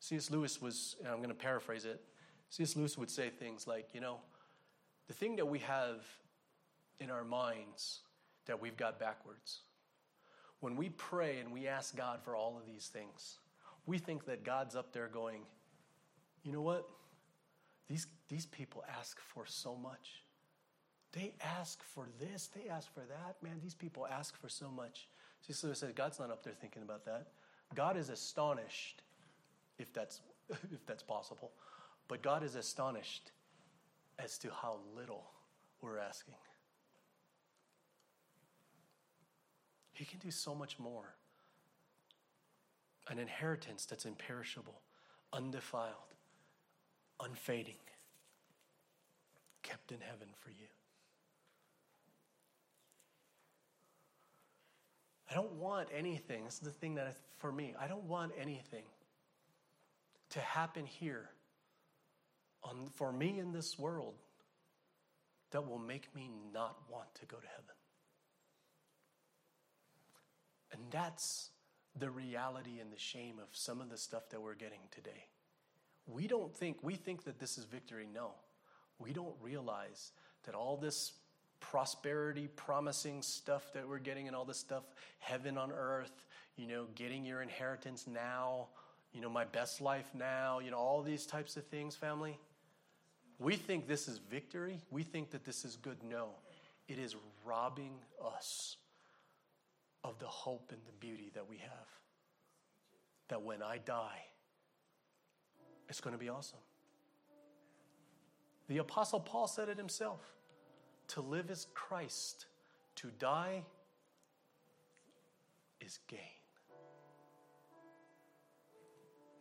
[0.00, 0.30] C.S.
[0.30, 2.00] Lewis was, I'm going to paraphrase it,
[2.50, 2.76] C.S.
[2.76, 4.18] Lewis would say things like, you know,
[5.08, 6.04] the thing that we have
[7.00, 8.00] in our minds
[8.46, 9.60] that we've got backwards.
[10.60, 13.38] When we pray and we ask God for all of these things,
[13.86, 15.42] we think that God's up there going,
[16.42, 16.88] you know what?
[17.88, 20.22] These, these people ask for so much.
[21.12, 23.36] They ask for this, they ask for that.
[23.42, 25.08] Man, these people ask for so much.
[25.46, 27.28] See, so he says, God's not up there thinking about that.
[27.74, 29.02] God is astonished,
[29.78, 30.20] if that's,
[30.50, 31.52] if that's possible.
[32.08, 33.32] But God is astonished
[34.18, 35.24] as to how little
[35.80, 36.34] we're asking.
[39.94, 41.14] He can do so much more.
[43.08, 44.80] An inheritance that's imperishable,
[45.32, 46.14] undefiled,
[47.20, 47.76] unfading,
[49.62, 50.66] kept in heaven for you.
[55.30, 56.44] I don't want anything.
[56.44, 58.84] This is the thing that, for me, I don't want anything
[60.30, 61.30] to happen here
[62.62, 64.14] on, for me in this world
[65.50, 67.74] that will make me not want to go to heaven.
[70.74, 71.50] And that's
[71.96, 75.28] the reality and the shame of some of the stuff that we're getting today.
[76.06, 78.08] We don't think, we think that this is victory.
[78.12, 78.32] No.
[78.98, 80.10] We don't realize
[80.44, 81.12] that all this
[81.60, 84.82] prosperity promising stuff that we're getting and all this stuff,
[85.20, 88.68] heaven on earth, you know, getting your inheritance now,
[89.12, 92.38] you know, my best life now, you know, all these types of things, family.
[93.38, 94.80] We think this is victory.
[94.90, 95.98] We think that this is good.
[96.08, 96.30] No,
[96.88, 97.14] it is
[97.44, 98.76] robbing us
[100.04, 101.88] of the hope and the beauty that we have.
[103.28, 104.22] That when I die,
[105.88, 106.58] it's going to be awesome.
[108.68, 110.20] The Apostle Paul said it himself
[111.08, 112.46] to live is Christ,
[112.96, 113.64] to die
[115.80, 116.20] is gain.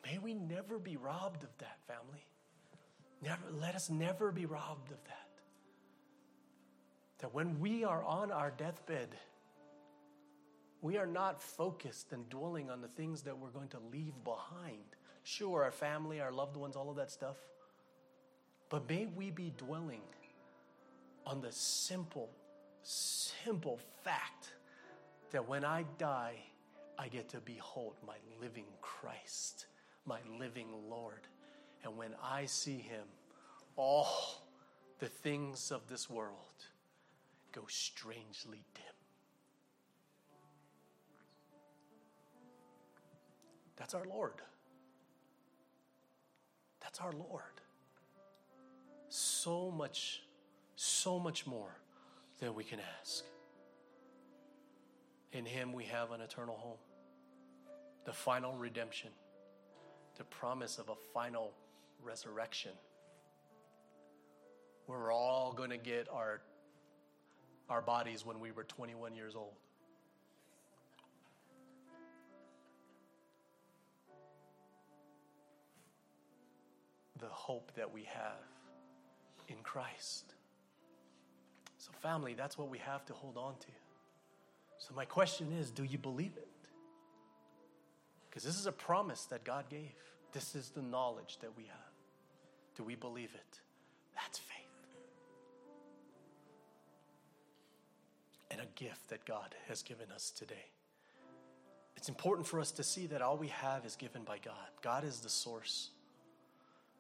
[0.05, 2.26] May we never be robbed of that, family.
[3.22, 5.30] Never, let us never be robbed of that.
[7.20, 9.16] That when we are on our deathbed,
[10.84, 14.84] we are not focused and dwelling on the things that we're going to leave behind.
[15.24, 17.38] Sure, our family, our loved ones, all of that stuff.
[18.70, 20.02] But may we be dwelling
[21.26, 22.30] on the simple,
[22.84, 24.52] simple fact
[25.32, 26.36] that when I die,
[27.00, 29.68] I get to behold my living Christ,
[30.06, 31.28] my living Lord.
[31.86, 33.06] And when I see him,
[33.78, 34.44] all
[35.00, 36.36] the things of this world
[37.54, 39.03] go strangely dim.
[43.84, 44.36] That's our Lord.
[46.80, 47.60] That's our Lord.
[49.10, 50.24] So much,
[50.78, 51.76] so much more
[52.40, 53.26] than we can ask.
[55.34, 56.78] In Him, we have an eternal home,
[58.06, 59.10] the final redemption,
[60.16, 61.52] the promise of a final
[62.02, 62.72] resurrection.
[64.88, 66.40] We're all going to get our,
[67.68, 69.56] our bodies when we were 21 years old.
[77.24, 78.43] The hope that we have
[79.47, 80.34] in Christ.
[81.78, 83.67] So, family, that's what we have to hold on to.
[84.78, 86.49] So, my question is do you believe it?
[88.30, 89.93] Because this is a promise that God gave.
[90.34, 91.93] This is the knowledge that we have.
[92.76, 93.59] Do we believe it?
[94.15, 94.57] That's faith.
[98.51, 100.65] And a gift that God has given us today.
[101.95, 104.67] It's important for us to see that all we have is given by God.
[104.82, 105.91] God is the source.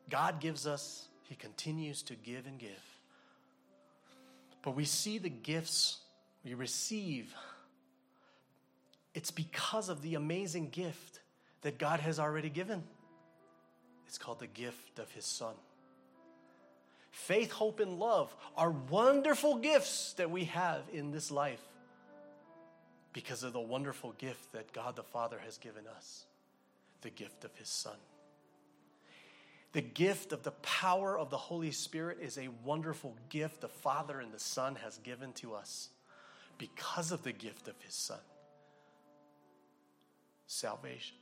[0.09, 2.69] God gives us, He continues to give and give.
[4.61, 5.99] But we see the gifts
[6.43, 7.33] we receive.
[9.13, 11.19] It's because of the amazing gift
[11.61, 12.83] that God has already given.
[14.07, 15.55] It's called the gift of His Son.
[17.11, 21.61] Faith, hope, and love are wonderful gifts that we have in this life
[23.13, 26.25] because of the wonderful gift that God the Father has given us
[27.01, 27.97] the gift of His Son.
[29.73, 34.19] The gift of the power of the Holy Spirit is a wonderful gift the Father
[34.19, 35.89] and the Son has given to us
[36.59, 38.19] because of the gift of His Son.
[40.45, 41.17] Salvation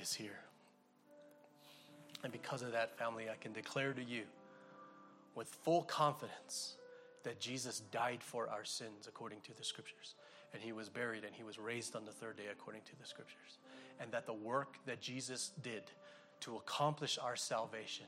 [0.00, 0.38] is here.
[2.22, 4.24] And because of that, family, I can declare to you
[5.34, 6.74] with full confidence
[7.22, 10.14] that Jesus died for our sins according to the scriptures.
[10.52, 13.06] And he was buried and he was raised on the third day according to the
[13.06, 13.58] scriptures.
[13.98, 15.84] And that the work that Jesus did
[16.40, 18.06] to accomplish our salvation,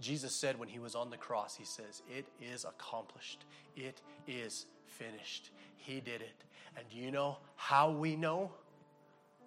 [0.00, 3.44] Jesus said when he was on the cross, he says, It is accomplished.
[3.76, 5.50] It is finished.
[5.76, 6.44] He did it.
[6.76, 8.50] And do you know how we know?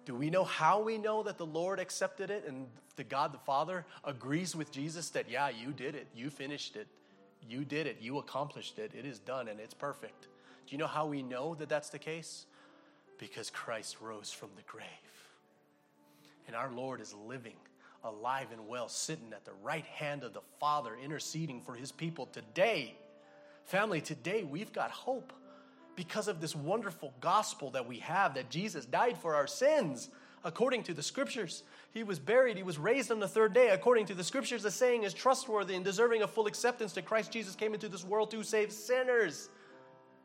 [0.04, 2.66] Do we know how we know that the Lord accepted it and
[2.96, 6.86] the God the Father agrees with Jesus that, yeah, you did it, you finished it,
[7.48, 10.28] you did it, you accomplished it, it is done and it's perfect?
[10.66, 12.46] Do you know how we know that that's the case?
[13.18, 14.86] Because Christ rose from the grave.
[16.46, 17.56] And our Lord is living,
[18.04, 22.26] alive, and well, sitting at the right hand of the Father, interceding for his people
[22.26, 22.96] today.
[23.64, 25.32] Family, today we've got hope
[25.96, 30.10] because of this wonderful gospel that we have that Jesus died for our sins.
[30.44, 31.62] according to the scriptures.
[31.92, 34.62] He was buried, he was raised on the third day according to the scriptures.
[34.62, 38.04] The saying is trustworthy and deserving of full acceptance that Christ Jesus came into this
[38.04, 39.48] world to save sinners.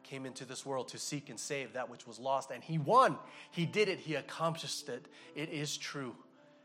[0.04, 3.18] Came into this world to seek and save that which was lost, and he won.
[3.52, 5.06] He did it, he accomplished it.
[5.36, 6.16] It is true.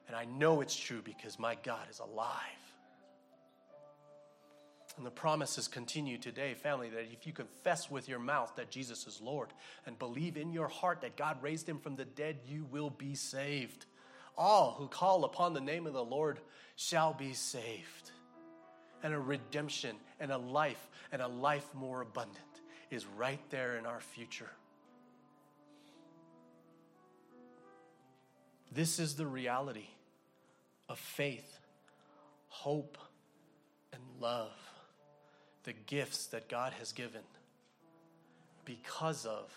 [0.06, 2.38] And I know it's true because my God is alive.
[4.96, 9.06] And the promises continue today, family, that if you confess with your mouth that Jesus
[9.06, 9.48] is Lord
[9.86, 13.16] and believe in your heart that God raised him from the dead, you will be
[13.16, 13.86] saved.
[14.38, 16.38] All who call upon the name of the Lord
[16.76, 18.12] shall be saved.
[19.02, 22.38] And a redemption and a life and a life more abundant
[22.90, 24.50] is right there in our future.
[28.70, 29.88] This is the reality
[30.88, 31.58] of faith,
[32.48, 32.98] hope,
[33.92, 34.52] and love
[35.64, 37.22] the gifts that God has given
[38.64, 39.50] because of